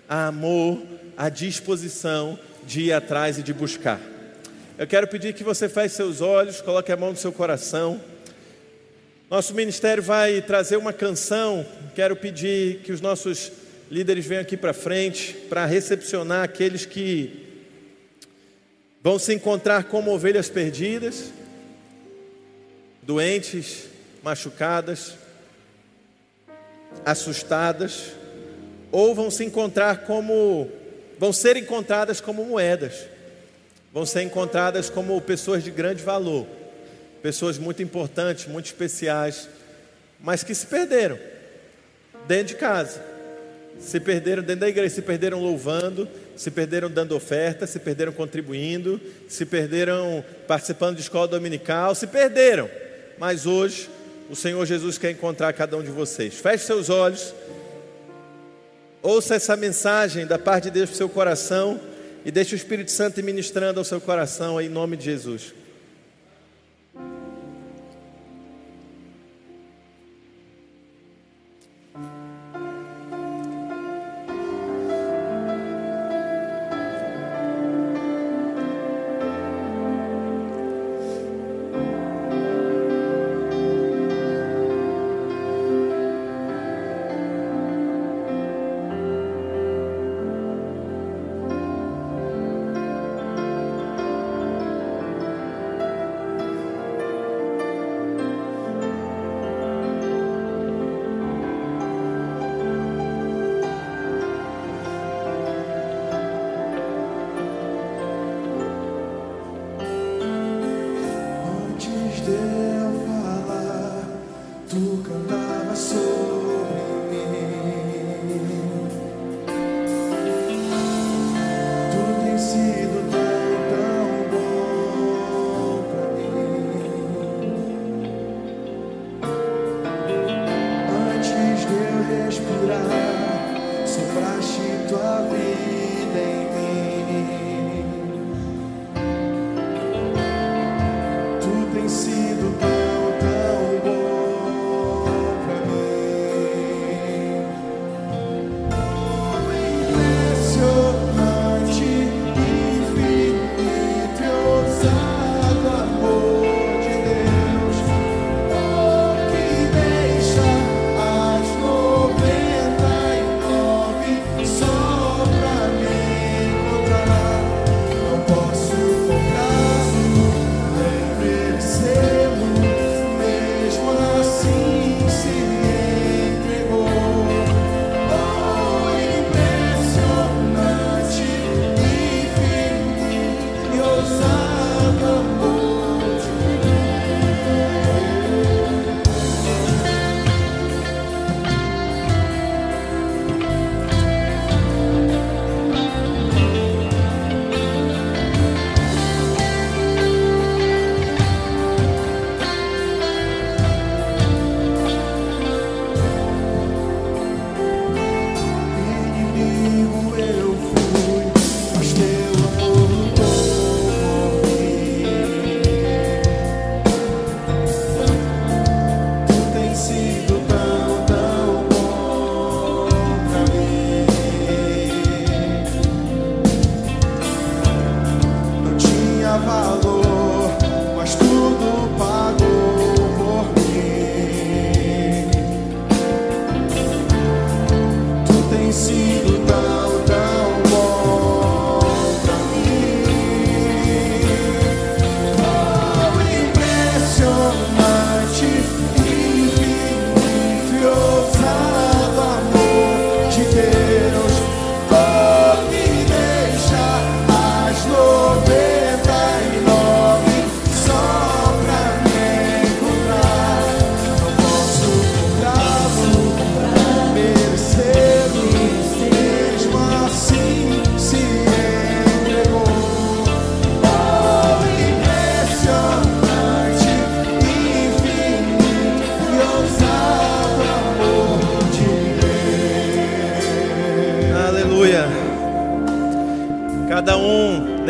há 0.09 0.29
amor, 0.29 0.81
há 1.17 1.29
disposição 1.29 2.39
de 2.65 2.83
ir 2.83 2.93
atrás 2.93 3.39
e 3.39 3.43
de 3.43 3.53
buscar. 3.53 4.01
Eu 4.79 4.87
quero 4.87 5.09
pedir 5.09 5.35
que 5.35 5.43
você 5.43 5.69
feche 5.69 5.97
seus 5.97 6.21
olhos, 6.21 6.61
coloque 6.61 6.93
a 6.93 6.97
mão 6.97 7.11
no 7.11 7.17
seu 7.17 7.33
coração. 7.33 8.01
Nosso 9.31 9.53
ministério 9.53 10.03
vai 10.03 10.41
trazer 10.41 10.79
uma 10.79 10.93
canção. 10.93 11.67
Quero 11.95 12.17
pedir 12.17 12.79
que 12.79 12.91
os 12.91 13.03
nossos 13.03 13.53
líderes 13.91 14.25
venham 14.25 14.41
aqui 14.41 14.57
para 14.57 14.73
frente 14.73 15.35
para 15.51 15.67
recepcionar 15.67 16.45
aqueles 16.45 16.87
que 16.87 17.47
vão 19.03 19.19
se 19.19 19.35
encontrar 19.35 19.85
como 19.85 20.11
ovelhas 20.13 20.49
perdidas, 20.49 21.31
doentes, 23.03 23.85
machucadas, 24.23 25.15
assustadas, 27.05 28.13
ou 28.91 29.15
vão 29.15 29.31
se 29.31 29.45
encontrar 29.45 30.07
como 30.07 30.71
vão 31.19 31.35
ser 31.35 31.59
encontradas 31.59 32.19
como 32.19 32.47
moedas, 32.47 33.05
vão 33.93 34.07
ser 34.07 34.23
encontradas 34.23 34.89
como 34.89 35.21
pessoas 35.21 35.63
de 35.63 35.71
grande 35.71 36.03
valor 36.03 36.47
pessoas 37.23 37.59
muito 37.59 37.83
importantes, 37.83 38.47
muito 38.47 38.67
especiais, 38.67 39.49
mas 40.21 40.43
que 40.43 40.55
se 40.55 40.67
perderam 40.67 41.19
dentro 42.27 42.49
de 42.49 42.55
casa, 42.57 43.03
se 43.79 44.01
perderam 44.01 44.43
dentro 44.43 44.61
da 44.61 44.69
igreja, 44.69 44.95
se 44.95 45.03
perderam 45.03 45.41
louvando, 45.41 46.09
se 46.37 46.51
perderam 46.51 46.91
dando 46.91 47.15
oferta, 47.15 47.67
se 47.67 47.79
perderam 47.79 48.13
contribuindo, 48.13 49.01
se 49.29 49.47
perderam 49.47 50.25
participando 50.47 50.97
de 50.97 51.03
escola 51.03 51.29
dominical, 51.29 51.95
se 51.95 52.07
perderam. 52.07 52.69
Mas 53.19 53.47
hoje 53.47 53.89
o 54.29 54.37
Senhor 54.37 54.65
Jesus 54.67 54.99
quer 54.99 55.11
encontrar 55.11 55.53
cada 55.53 55.77
um 55.77 55.83
de 55.83 55.91
vocês. 55.91 56.35
Feche 56.35 56.65
seus 56.65 56.91
olhos, 56.91 57.35
ouça 59.03 59.37
essa 59.37 59.57
mensagem 59.57 60.27
da 60.27 60.39
parte 60.39 60.65
de 60.65 60.71
Deus 60.73 60.91
para 60.91 60.95
o 60.95 60.99
seu 60.99 61.09
coração 61.09 61.81
e 62.25 62.31
deixe 62.31 62.55
o 62.55 62.57
Espírito 62.57 62.91
Santo 62.91 63.23
ministrando 63.23 63.81
ao 63.81 63.85
seu 63.85 64.01
coração 64.01 64.61
em 64.61 64.69
nome 64.69 64.97
de 64.97 65.05
Jesus. 65.05 65.55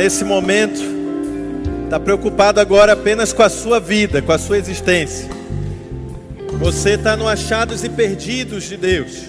Nesse 0.09 0.25
momento, 0.25 0.81
está 1.85 2.01
preocupado 2.01 2.59
agora 2.61 2.94
apenas 2.94 3.31
com 3.31 3.42
a 3.42 3.51
sua 3.51 3.79
vida, 3.79 4.23
com 4.23 4.33
a 4.33 4.38
sua 4.38 4.57
existência. 4.57 5.29
Você 6.59 6.92
está 6.92 7.14
no 7.14 7.29
achados 7.29 7.85
e 7.85 7.90
perdidos 7.90 8.64
de 8.64 8.79
Deus. 8.79 9.25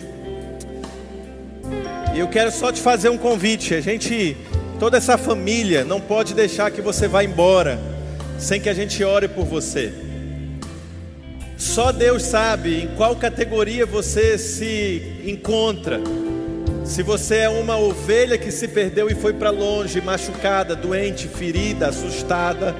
E 2.15 2.20
eu 2.20 2.30
quero 2.30 2.50
só 2.50 2.72
te 2.72 2.80
fazer 2.80 3.10
um 3.10 3.18
convite. 3.18 3.76
A 3.76 3.82
gente, 3.82 4.38
toda 4.80 4.96
essa 4.96 5.18
família, 5.18 5.84
não 5.84 6.00
pode 6.00 6.34
deixar 6.34 6.72
que 6.72 6.82
você 6.82 7.10
vá 7.10 7.26
embora 7.26 7.78
sem 8.38 8.62
que 8.62 8.70
a 8.70 8.74
gente 8.74 9.04
ore 9.04 9.28
por 9.28 9.44
você. 9.44 9.92
Só 11.58 11.92
Deus 11.92 12.24
sabe 12.24 12.84
em 12.84 12.88
qual 12.96 13.18
categoria 13.18 13.86
você 13.86 14.38
se 14.38 15.02
encontra. 15.26 16.00
Se 16.89 17.04
você 17.04 17.36
é 17.36 17.49
uma 17.49 17.78
ovelha 17.78 18.36
que 18.36 18.52
se 18.52 18.67
perdeu 18.67 19.12
e 19.12 19.13
foi 19.13 19.32
para 19.32 19.52
longe, 19.52 20.02
machucada, 20.02 20.75
doente, 20.75 21.28
ferida, 21.28 21.89
assustada, 21.89 22.75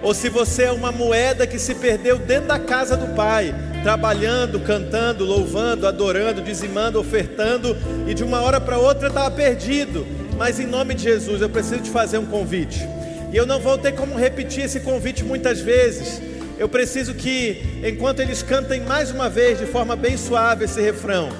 ou 0.00 0.14
se 0.14 0.28
você 0.28 0.62
é 0.62 0.72
uma 0.72 0.92
moeda 0.92 1.44
que 1.44 1.58
se 1.58 1.74
perdeu 1.74 2.16
dentro 2.16 2.46
da 2.46 2.60
casa 2.60 2.96
do 2.96 3.12
Pai, 3.16 3.52
trabalhando, 3.82 4.60
cantando, 4.60 5.24
louvando, 5.24 5.84
adorando, 5.84 6.42
dizimando, 6.42 7.00
ofertando, 7.00 7.76
e 8.06 8.14
de 8.14 8.22
uma 8.22 8.40
hora 8.40 8.60
para 8.60 8.78
outra 8.78 9.08
estava 9.08 9.30
perdido. 9.32 10.06
Mas 10.38 10.60
em 10.60 10.66
nome 10.66 10.94
de 10.94 11.02
Jesus, 11.02 11.42
eu 11.42 11.50
preciso 11.50 11.82
te 11.82 11.90
fazer 11.90 12.18
um 12.18 12.26
convite. 12.26 12.88
E 13.32 13.36
eu 13.36 13.44
não 13.44 13.58
vou 13.58 13.76
ter 13.76 13.96
como 13.96 14.14
repetir 14.14 14.64
esse 14.64 14.78
convite 14.78 15.24
muitas 15.24 15.60
vezes. 15.60 16.22
Eu 16.56 16.68
preciso 16.68 17.12
que, 17.14 17.80
enquanto 17.84 18.20
eles 18.20 18.44
cantem 18.44 18.80
mais 18.80 19.10
uma 19.10 19.28
vez, 19.28 19.58
de 19.58 19.66
forma 19.66 19.96
bem 19.96 20.16
suave, 20.16 20.66
esse 20.66 20.80
refrão, 20.80 21.30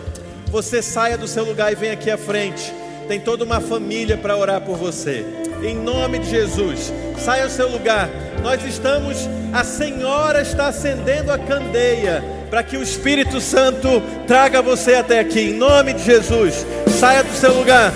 você 0.55 0.81
saia 0.81 1.19
do 1.19 1.27
seu 1.27 1.45
lugar 1.45 1.73
e 1.73 1.75
venha 1.75 1.95
aqui 1.95 2.09
à 2.09 2.17
frente. 2.17 2.73
Tem 3.09 3.19
toda 3.19 3.43
uma 3.43 3.61
família 3.61 4.17
para 4.17 4.37
orar 4.37 4.61
por 4.61 4.77
você. 4.77 5.27
Em 5.61 5.75
nome 5.75 6.21
de 6.21 6.31
Jesus, 6.31 6.93
saia 7.19 7.47
do 7.47 7.53
seu 7.53 7.69
lugar. 7.69 8.09
Nós 8.41 8.65
estamos, 8.65 9.29
a 9.53 9.65
Senhora 9.65 10.43
está 10.43 10.69
acendendo 10.69 11.33
a 11.33 11.39
candeia 11.39 12.23
para 12.51 12.63
que 12.63 12.77
o 12.77 12.85
Espírito 12.85 13.41
Santo 13.41 14.01
traga 14.29 14.63
você 14.63 14.95
até 14.95 15.19
aqui. 15.19 15.41
Em 15.41 15.55
nome 15.55 15.93
de 15.93 16.05
Jesus, 16.05 16.65
saia 17.01 17.25
do 17.25 17.35
seu 17.35 17.53
lugar. 17.53 17.93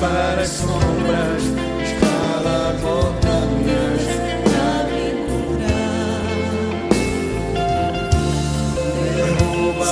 Para 0.00 0.40
as 0.40 0.48
sombras, 0.48 1.61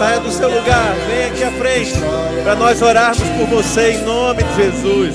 Saia 0.01 0.19
do 0.19 0.33
seu 0.33 0.49
lugar, 0.49 0.95
venha 1.07 1.27
aqui 1.27 1.45
à 1.45 1.51
frente 1.51 1.93
para 2.43 2.57
nós 2.57 2.81
orarmos 2.81 3.19
por 3.19 3.47
você 3.49 3.91
em 3.91 4.03
nome 4.03 4.43
de 4.43 4.57
Jesus. 4.57 5.15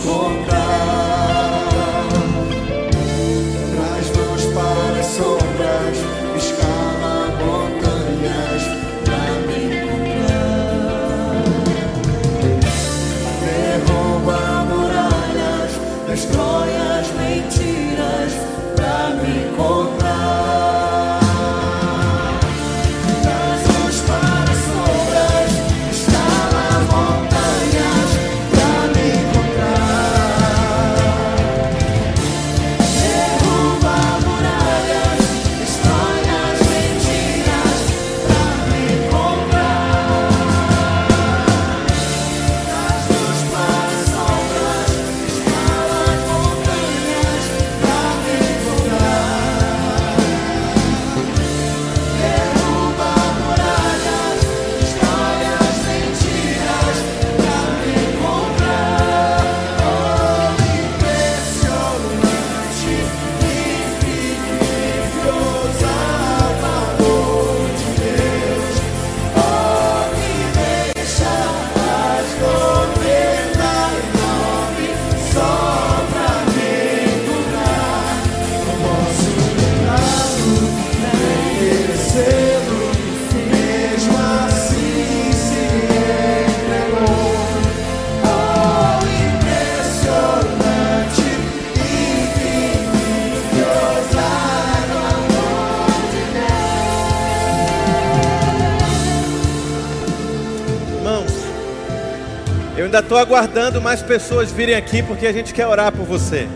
Aguardando 103.26 103.82
mais 103.82 104.04
pessoas 104.04 104.52
virem 104.52 104.76
aqui 104.76 105.02
porque 105.02 105.26
a 105.26 105.34
gente 105.34 105.52
quer 105.52 105.66
orar 105.66 105.92
por 105.92 106.06
você. 106.06 106.48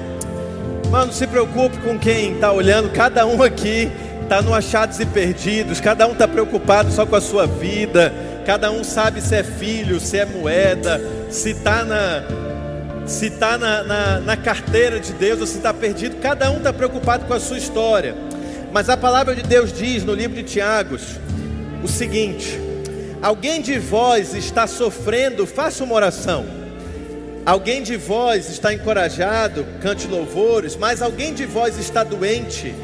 Mano, 0.91 1.07
não 1.07 1.13
se 1.13 1.25
preocupe 1.25 1.77
com 1.79 1.97
quem 1.97 2.33
está 2.33 2.51
olhando, 2.51 2.91
cada 2.91 3.25
um 3.25 3.41
aqui 3.41 3.91
está 4.21 4.39
no 4.39 4.53
achados 4.53 4.99
e 4.99 5.05
perdidos, 5.05 5.81
cada 5.81 6.07
um 6.07 6.11
está 6.11 6.27
preocupado 6.27 6.91
só 6.91 7.07
com 7.07 7.15
a 7.15 7.21
sua 7.21 7.47
vida, 7.47 8.13
cada 8.45 8.71
um 8.71 8.83
sabe 8.83 9.19
se 9.19 9.35
é 9.35 9.43
filho, 9.43 9.99
se 9.99 10.19
é 10.19 10.25
moeda, 10.25 11.01
se 11.31 11.51
está 11.51 11.83
na, 11.83 12.23
se 13.07 13.31
tá 13.31 13.57
na, 13.57 13.83
na, 13.83 14.19
na 14.19 14.37
carteira 14.37 14.99
de 14.99 15.13
Deus 15.13 15.41
ou 15.41 15.47
se 15.47 15.57
está 15.57 15.73
perdido, 15.73 16.17
cada 16.17 16.51
um 16.51 16.57
está 16.57 16.71
preocupado 16.71 17.25
com 17.25 17.33
a 17.33 17.39
sua 17.39 17.57
história. 17.57 18.15
Mas 18.71 18.89
a 18.89 18.95
palavra 18.95 19.35
de 19.35 19.41
Deus 19.41 19.73
diz 19.73 20.03
no 20.03 20.13
livro 20.13 20.35
de 20.35 20.43
Tiagos 20.43 21.17
o 21.83 21.87
seguinte: 21.87 22.59
alguém 23.23 23.59
de 23.59 23.79
vós 23.79 24.35
está 24.35 24.67
sofrendo, 24.67 25.47
faça 25.47 25.83
uma 25.83 25.95
oração. 25.95 26.58
Alguém 27.45 27.81
de 27.81 27.95
vós 27.95 28.49
está 28.49 28.73
encorajado, 28.73 29.65
cante 29.81 30.07
louvores, 30.07 30.75
mas 30.75 31.01
alguém 31.01 31.33
de 31.33 31.45
vós 31.45 31.77
está 31.77 32.03
doente. 32.03 32.75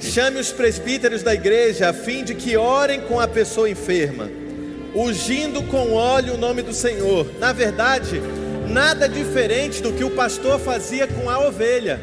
Chame 0.00 0.40
os 0.40 0.50
presbíteros 0.50 1.22
da 1.22 1.34
igreja 1.34 1.90
a 1.90 1.92
fim 1.92 2.24
de 2.24 2.34
que 2.34 2.56
orem 2.56 3.00
com 3.02 3.20
a 3.20 3.28
pessoa 3.28 3.70
enferma, 3.70 4.28
ungindo 4.94 5.62
com 5.62 5.92
óleo 5.92 6.34
o 6.34 6.38
nome 6.38 6.62
do 6.62 6.72
Senhor. 6.72 7.26
Na 7.38 7.52
verdade, 7.52 8.20
nada 8.68 9.08
diferente 9.08 9.80
do 9.80 9.92
que 9.92 10.04
o 10.04 10.10
pastor 10.10 10.58
fazia 10.58 11.06
com 11.06 11.30
a 11.30 11.38
ovelha, 11.38 12.00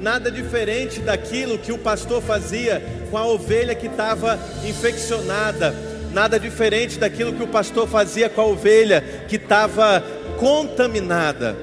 nada 0.00 0.30
diferente 0.30 1.00
daquilo 1.00 1.58
que 1.58 1.72
o 1.72 1.78
pastor 1.78 2.22
fazia 2.22 2.82
com 3.10 3.16
a 3.16 3.26
ovelha 3.26 3.74
que 3.74 3.86
estava 3.86 4.38
infeccionada, 4.64 5.74
nada 6.12 6.38
diferente 6.38 6.98
daquilo 6.98 7.32
que 7.32 7.42
o 7.42 7.48
pastor 7.48 7.86
fazia 7.88 8.28
com 8.28 8.40
a 8.40 8.46
ovelha 8.46 9.02
que 9.28 9.36
estava 9.36 10.04
contaminada. 10.38 11.56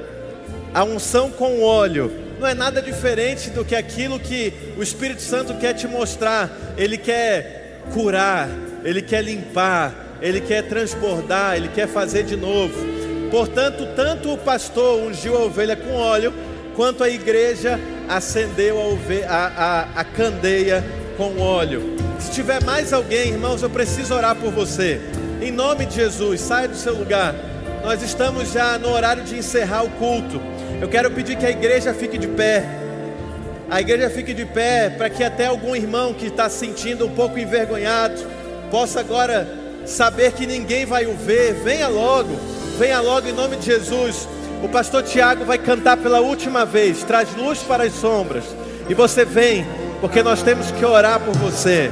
A 0.73 0.83
unção 0.83 1.31
com 1.31 1.63
óleo 1.63 2.11
não 2.39 2.47
é 2.47 2.53
nada 2.53 2.81
diferente 2.81 3.49
do 3.49 3.63
que 3.63 3.75
aquilo 3.75 4.19
que 4.19 4.53
o 4.77 4.83
Espírito 4.83 5.21
Santo 5.21 5.53
quer 5.55 5.73
te 5.73 5.87
mostrar. 5.87 6.49
Ele 6.77 6.97
quer 6.97 7.81
curar, 7.93 8.49
ele 8.83 9.01
quer 9.01 9.23
limpar, 9.23 10.17
ele 10.21 10.41
quer 10.41 10.63
transbordar, 10.67 11.55
ele 11.55 11.69
quer 11.69 11.87
fazer 11.87 12.23
de 12.23 12.35
novo. 12.35 12.75
Portanto, 13.31 13.87
tanto 13.95 14.33
o 14.33 14.37
pastor 14.37 15.01
ungiu 15.01 15.35
a 15.37 15.43
ovelha 15.43 15.75
com 15.75 15.93
óleo, 15.93 16.33
quanto 16.75 17.03
a 17.03 17.09
igreja 17.09 17.79
acendeu 18.07 18.79
a, 18.79 18.85
ovelha, 18.85 19.29
a, 19.29 19.45
a, 19.45 19.81
a 20.01 20.03
candeia 20.03 20.83
com 21.17 21.39
óleo. 21.39 21.95
Se 22.19 22.31
tiver 22.31 22.63
mais 22.63 22.91
alguém, 22.93 23.29
irmãos, 23.29 23.61
eu 23.61 23.69
preciso 23.69 24.13
orar 24.13 24.35
por 24.35 24.51
você. 24.51 24.99
Em 25.41 25.51
nome 25.51 25.85
de 25.85 25.95
Jesus, 25.95 26.41
saia 26.41 26.67
do 26.67 26.75
seu 26.75 26.93
lugar. 26.93 27.54
Nós 27.85 28.01
estamos 28.01 28.51
já 28.51 28.79
no 28.79 28.89
horário 28.89 29.21
de 29.21 29.37
encerrar 29.37 29.83
o 29.83 29.89
culto. 29.91 30.41
Eu 30.81 30.89
quero 30.89 31.11
pedir 31.11 31.37
que 31.37 31.45
a 31.45 31.51
igreja 31.51 31.93
fique 31.93 32.17
de 32.17 32.27
pé. 32.27 32.65
A 33.69 33.79
igreja 33.79 34.09
fique 34.09 34.33
de 34.33 34.43
pé 34.43 34.89
para 34.89 35.07
que 35.07 35.23
até 35.23 35.45
algum 35.45 35.75
irmão 35.75 36.11
que 36.11 36.25
está 36.25 36.49
se 36.49 36.65
sentindo 36.65 37.05
um 37.05 37.11
pouco 37.11 37.37
envergonhado 37.37 38.25
possa 38.71 39.01
agora 39.01 39.47
saber 39.85 40.31
que 40.31 40.47
ninguém 40.47 40.83
vai 40.83 41.05
o 41.05 41.13
ver. 41.13 41.53
Venha 41.63 41.87
logo, 41.87 42.35
venha 42.79 42.99
logo 43.01 43.27
em 43.27 43.33
nome 43.33 43.55
de 43.57 43.67
Jesus. 43.67 44.27
O 44.63 44.67
pastor 44.67 45.03
Tiago 45.03 45.45
vai 45.45 45.59
cantar 45.59 45.95
pela 45.97 46.21
última 46.21 46.65
vez. 46.65 47.03
Traz 47.03 47.35
luz 47.35 47.59
para 47.59 47.83
as 47.83 47.93
sombras. 47.93 48.45
E 48.89 48.95
você 48.95 49.23
vem, 49.23 49.63
porque 50.01 50.23
nós 50.23 50.41
temos 50.41 50.71
que 50.71 50.83
orar 50.83 51.19
por 51.19 51.35
você. 51.35 51.91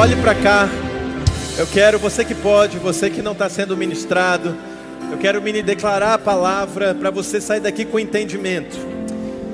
Olhe 0.00 0.16
para 0.16 0.34
cá. 0.34 0.66
Eu 1.58 1.66
quero, 1.66 1.98
você 1.98 2.24
que 2.24 2.34
pode, 2.34 2.78
você 2.78 3.10
que 3.10 3.20
não 3.20 3.32
está 3.32 3.50
sendo 3.50 3.76
ministrado, 3.76 4.56
eu 5.12 5.18
quero 5.18 5.42
me 5.42 5.60
declarar 5.60 6.14
a 6.14 6.18
palavra 6.18 6.94
para 6.94 7.10
você 7.10 7.38
sair 7.38 7.60
daqui 7.60 7.84
com 7.84 8.00
entendimento. 8.00 8.78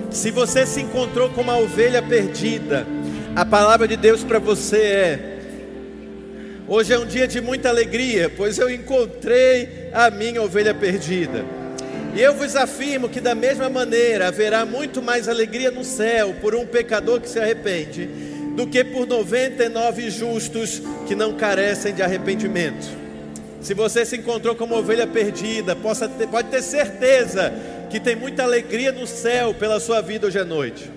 Se 0.09 0.31
você 0.31 0.65
se 0.65 0.81
encontrou 0.81 1.31
com 1.31 1.41
uma 1.41 1.59
ovelha 1.59 2.01
perdida, 2.01 2.87
a 3.35 3.45
palavra 3.45 3.89
de 3.89 3.97
Deus 3.97 4.23
para 4.23 4.39
você 4.39 4.77
é: 4.77 5.39
hoje 6.69 6.93
é 6.93 6.99
um 7.01 7.07
dia 7.07 7.27
de 7.27 7.41
muita 7.41 7.69
alegria, 7.69 8.31
pois 8.37 8.57
eu 8.57 8.71
encontrei 8.71 9.91
a 9.93 10.11
minha 10.11 10.41
ovelha 10.41 10.73
perdida. 10.73 11.45
E 12.15 12.23
eu 12.23 12.35
vos 12.35 12.55
afirmo 12.55 13.09
que 13.09 13.21
da 13.21 13.35
mesma 13.35 13.69
maneira 13.69 14.29
haverá 14.29 14.65
muito 14.65 15.03
mais 15.03 15.29
alegria 15.29 15.73
no 15.73 15.83
céu 15.83 16.37
por 16.41 16.55
um 16.55 16.65
pecador 16.65 17.21
que 17.21 17.29
se 17.29 17.41
arrepende, 17.41 18.36
do 18.57 18.67
que 18.67 18.83
por 18.83 19.07
99 19.07 20.11
justos 20.11 20.83
que 21.07 21.15
não 21.15 21.35
carecem 21.35 21.95
de 21.95 22.03
arrependimento. 22.03 22.89
Se 23.61 23.75
você 23.75 24.05
se 24.05 24.17
encontrou 24.17 24.55
como 24.55 24.77
ovelha 24.77 25.07
perdida, 25.07 25.77
possa 25.77 26.09
ter- 26.09 26.27
pode 26.27 26.49
ter 26.49 26.63
certeza 26.63 27.53
que 27.91 28.01
tem 28.01 28.17
muita 28.17 28.43
alegria 28.43 28.91
no 28.93 29.07
céu 29.07 29.53
pela 29.55 29.79
sua 29.79 30.01
vida 30.01 30.27
hoje 30.27 30.39
à 30.39 30.45
noite. 30.45 30.91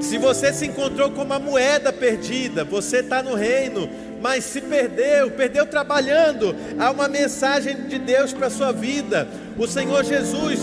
Se 0.00 0.18
você 0.18 0.52
se 0.52 0.66
encontrou 0.66 1.10
com 1.10 1.22
uma 1.22 1.38
moeda 1.38 1.92
perdida, 1.92 2.62
você 2.62 2.98
está 2.98 3.20
no 3.22 3.34
reino, 3.34 3.88
mas 4.20 4.44
se 4.44 4.60
perdeu, 4.60 5.30
perdeu 5.30 5.66
trabalhando, 5.66 6.54
há 6.78 6.90
uma 6.90 7.08
mensagem 7.08 7.74
de 7.88 7.98
Deus 7.98 8.32
para 8.32 8.46
a 8.46 8.50
sua 8.50 8.70
vida. 8.72 9.26
O 9.56 9.66
Senhor 9.66 10.04
Jesus, 10.04 10.60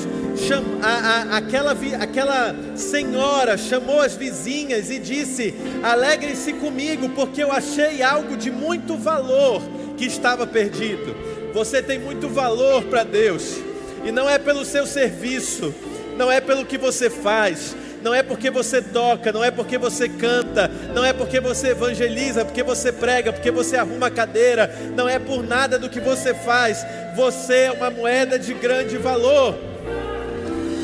a, 0.82 0.88
a, 0.88 1.38
aquela, 1.38 1.76
aquela 2.00 2.56
senhora 2.76 3.58
chamou 3.58 4.02
as 4.02 4.16
vizinhas 4.16 4.90
e 4.90 5.00
disse: 5.00 5.54
Alegrem-se 5.84 6.54
comigo, 6.54 7.10
porque 7.10 7.44
eu 7.44 7.52
achei 7.52 8.02
algo 8.02 8.36
de 8.36 8.52
muito 8.52 8.98
valor 8.98 9.62
que 9.98 10.06
estava 10.06 10.46
perdido. 10.46 11.16
Você 11.54 11.82
tem 11.82 12.00
muito 12.00 12.28
valor 12.28 12.84
para 12.84 13.04
Deus, 13.04 13.58
e 14.04 14.12
não 14.12 14.30
é 14.30 14.38
pelo 14.38 14.66
seu 14.66 14.86
serviço, 14.86 15.74
não 16.18 16.32
é 16.32 16.42
pelo 16.42 16.66
que 16.66 16.78
você 16.78 17.10
faz, 17.10 17.76
não 18.06 18.14
é 18.14 18.22
porque 18.22 18.52
você 18.52 18.82
toca, 18.82 19.32
não 19.32 19.44
é 19.44 19.50
porque 19.50 19.78
você 19.78 20.08
canta, 20.08 20.70
não 20.94 21.04
é 21.04 21.12
porque 21.12 21.40
você 21.40 21.70
evangeliza, 21.70 22.46
porque 22.46 22.62
você 22.62 22.92
prega, 22.92 23.34
porque 23.34 23.50
você 23.50 23.78
arruma 23.78 24.08
a 24.08 24.12
cadeira, 24.12 24.72
não 24.96 25.10
é 25.10 25.18
por 25.18 25.44
nada 25.44 25.80
do 25.80 25.90
que 25.90 26.00
você 26.00 26.32
faz. 26.32 26.86
Você 27.16 27.54
é 27.62 27.72
uma 27.72 27.90
moeda 27.90 28.38
de 28.38 28.54
grande 28.54 28.96
valor. 28.98 29.58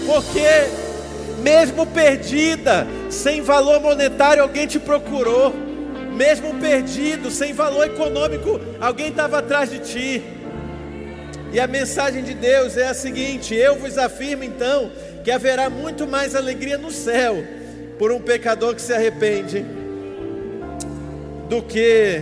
Porque 0.06 0.47
mesmo 1.41 1.86
perdida, 1.88 2.88
sem 3.10 3.41
valor 3.41 3.82
monetário, 3.82 4.43
alguém 4.43 4.68
te 4.68 4.80
procurou. 4.80 5.54
Mesmo 6.14 6.54
perdido, 6.56 7.32
sem 7.32 7.54
valor 7.54 7.86
econômico, 7.86 8.60
alguém 8.80 9.08
estava 9.08 9.39
atrás 9.39 9.70
de 9.70 9.80
ti. 9.80 10.24
E 11.54 11.60
a 11.60 11.68
mensagem 11.68 12.24
de 12.24 12.34
Deus 12.34 12.78
é 12.78 12.88
a 12.88 12.93
seguinte: 12.93 13.56
eu 13.56 13.76
vos 13.78 13.97
afirmo 13.97 14.43
então 14.43 14.91
que 15.24 15.32
haverá 15.32 15.70
muito 15.70 16.08
mais 16.08 16.36
alegria 16.36 16.78
no 16.78 16.91
céu 16.91 17.43
por 17.97 18.12
um 18.12 18.20
pecador 18.20 18.76
que 18.76 18.82
se 18.82 18.93
arrepende 18.93 19.66
do 21.49 21.62
que 21.62 22.22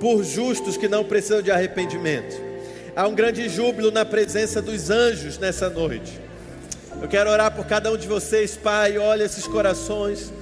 por 0.00 0.24
justos 0.24 0.76
que 0.76 0.88
não 0.88 1.04
precisam 1.04 1.42
de 1.42 1.50
arrependimento. 1.50 2.49
Há 2.96 3.06
um 3.06 3.14
grande 3.14 3.48
júbilo 3.48 3.92
na 3.92 4.04
presença 4.04 4.60
dos 4.60 4.90
anjos 4.90 5.38
nessa 5.38 5.70
noite. 5.70 6.20
Eu 7.00 7.08
quero 7.08 7.30
orar 7.30 7.54
por 7.54 7.64
cada 7.64 7.90
um 7.90 7.96
de 7.96 8.06
vocês, 8.06 8.56
Pai. 8.56 8.98
Olha 8.98 9.24
esses 9.24 9.46
corações. 9.46 10.32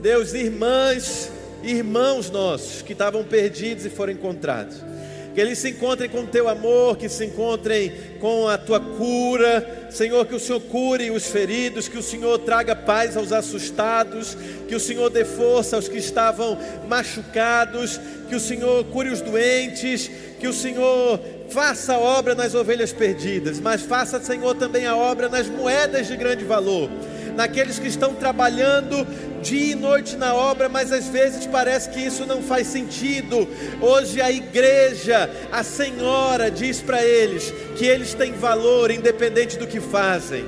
Deus, 0.00 0.34
irmãs, 0.34 1.30
irmãos 1.62 2.28
nossos 2.28 2.82
que 2.82 2.92
estavam 2.92 3.22
perdidos 3.22 3.86
e 3.86 3.90
foram 3.90 4.12
encontrados. 4.12 4.76
Que 5.32 5.40
eles 5.40 5.58
se 5.58 5.70
encontrem 5.70 6.10
com 6.10 6.22
o 6.22 6.26
teu 6.26 6.48
amor, 6.48 6.96
que 6.96 7.08
se 7.08 7.24
encontrem 7.24 7.92
com 8.20 8.48
a 8.48 8.58
tua 8.58 8.80
cura. 8.80 9.88
Senhor, 9.90 10.26
que 10.26 10.34
o 10.34 10.40
Senhor 10.40 10.60
cure 10.60 11.10
os 11.10 11.28
feridos, 11.28 11.88
que 11.88 11.96
o 11.96 12.02
Senhor 12.02 12.38
traga 12.40 12.74
paz 12.74 13.16
aos 13.16 13.32
assustados, 13.32 14.36
que 14.68 14.74
o 14.74 14.80
Senhor 14.80 15.08
dê 15.08 15.24
força 15.24 15.76
aos 15.76 15.88
que 15.88 15.98
estavam 15.98 16.58
machucados, 16.88 17.98
que 18.28 18.34
o 18.34 18.40
Senhor 18.40 18.84
cure 18.86 19.08
os 19.08 19.20
doentes, 19.20 20.10
que 20.38 20.48
o 20.48 20.52
Senhor 20.52 21.20
faça 21.52 21.94
a 21.94 21.98
obra 21.98 22.34
nas 22.34 22.54
ovelhas 22.54 22.92
perdidas, 22.92 23.60
mas 23.60 23.82
faça, 23.82 24.20
Senhor, 24.20 24.54
também 24.54 24.86
a 24.86 24.96
obra 24.96 25.28
nas 25.28 25.46
moedas 25.46 26.06
de 26.06 26.16
grande 26.16 26.44
valor, 26.44 26.90
naqueles 27.36 27.78
que 27.78 27.88
estão 27.88 28.14
trabalhando 28.14 29.06
dia 29.42 29.72
e 29.72 29.74
noite 29.74 30.16
na 30.16 30.34
obra, 30.34 30.68
mas 30.68 30.92
às 30.92 31.08
vezes 31.08 31.46
parece 31.46 31.90
que 31.90 32.00
isso 32.00 32.24
não 32.24 32.42
faz 32.42 32.68
sentido. 32.68 33.46
Hoje 33.80 34.20
a 34.20 34.30
igreja, 34.30 35.28
a 35.50 35.62
Senhora, 35.62 36.50
diz 36.50 36.80
para 36.80 37.04
eles 37.04 37.52
que 37.76 37.84
eles 37.84 38.14
têm 38.14 38.32
valor 38.32 38.90
independente 38.90 39.58
do 39.58 39.66
que 39.66 39.80
fazem. 39.80 40.44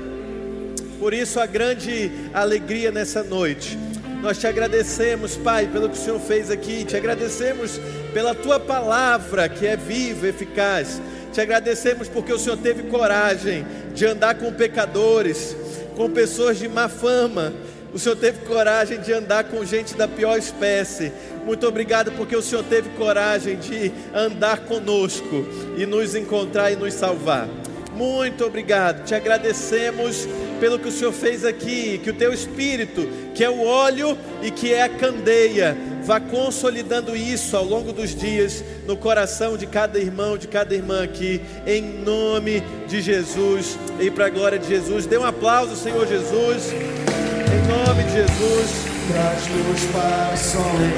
Por 0.99 1.13
isso 1.13 1.41
a 1.41 1.47
grande 1.47 2.11
alegria 2.33 2.91
nessa 2.91 3.23
noite. 3.23 3.77
Nós 4.23 4.39
te 4.39 4.47
agradecemos, 4.47 5.37
Pai, 5.37 5.67
pelo 5.67 5.91
que 5.91 5.99
o 5.99 6.01
Senhor 6.01 6.21
fez 6.21 6.51
aqui. 6.51 6.85
Te 6.85 6.97
agradecemos 6.97 7.79
pela 8.15 8.33
tua 8.33 8.61
palavra 8.61 9.49
que 9.49 9.67
é 9.67 9.77
viva, 9.77 10.29
eficaz. 10.29 11.03
Te 11.33 11.41
agradecemos 11.41 12.09
porque 12.09 12.33
o 12.33 12.39
Senhor 12.39 12.57
teve 12.57 12.85
coragem 12.85 13.67
de 13.93 14.07
andar 14.07 14.37
com 14.37 14.53
pecadores, 14.53 15.57
com 15.97 16.09
pessoas 16.09 16.57
de 16.57 16.69
má 16.69 16.89
fama. 16.89 17.53
O 17.93 17.99
Senhor 17.99 18.15
teve 18.17 18.47
coragem 18.47 19.01
de 19.01 19.13
andar 19.13 19.45
com 19.45 19.65
gente 19.65 19.95
da 19.95 20.07
pior 20.07 20.39
espécie. 20.39 21.13
Muito 21.45 21.67
obrigado 21.67 22.13
porque 22.13 22.37
o 22.37 22.43
Senhor 22.43 22.65
teve 22.65 22.91
coragem 22.91 23.57
de 23.57 23.93
andar 24.15 24.61
conosco 24.61 25.45
e 25.77 25.85
nos 25.85 26.15
encontrar 26.15 26.71
e 26.71 26.77
nos 26.77 26.95
salvar. 26.95 27.49
Muito 27.95 28.45
obrigado. 28.45 29.05
Te 29.05 29.15
agradecemos 29.15 30.27
pelo 30.65 30.79
que 30.79 30.89
o 30.89 30.91
Senhor 30.91 31.13
fez 31.13 31.45
aqui, 31.45 32.01
que 32.03 32.09
o 32.09 32.15
teu 32.15 32.33
espírito, 32.33 33.07
que 33.35 33.45
é 33.45 33.51
o 33.51 33.67
óleo 33.67 34.17
e 34.41 34.51
que 34.51 34.73
é 34.73 34.83
a 34.83 34.89
candeia, 34.89 35.77
vá 36.03 36.19
consolidando 36.19 37.15
isso 37.15 37.55
ao 37.55 37.67
longo 37.67 37.93
dos 37.93 38.15
dias 38.15 38.65
no 38.87 38.97
coração 38.97 39.59
de 39.59 39.67
cada 39.67 39.99
irmão, 39.99 40.39
de 40.39 40.49
cada 40.49 40.75
irmã 40.75 41.05
aqui, 41.05 41.39
em 41.67 41.83
nome 41.83 42.63
de 42.89 43.03
Jesus 43.03 43.79
e 44.01 44.11
para 44.11 44.25
a 44.25 44.31
glória 44.31 44.59
de 44.59 44.67
Jesus. 44.67 45.05
Dê 45.05 45.19
um 45.19 45.27
aplauso, 45.27 45.77
Senhor 45.77 46.07
Jesus, 46.07 46.73
em 46.73 47.69
nome 47.69 48.03
de 48.05 48.13
Jesus. 48.13 48.71
Traz 49.13 49.43
luz 49.49 49.85
para 49.93 50.33
a 50.33 50.37
sombra. 50.39 50.95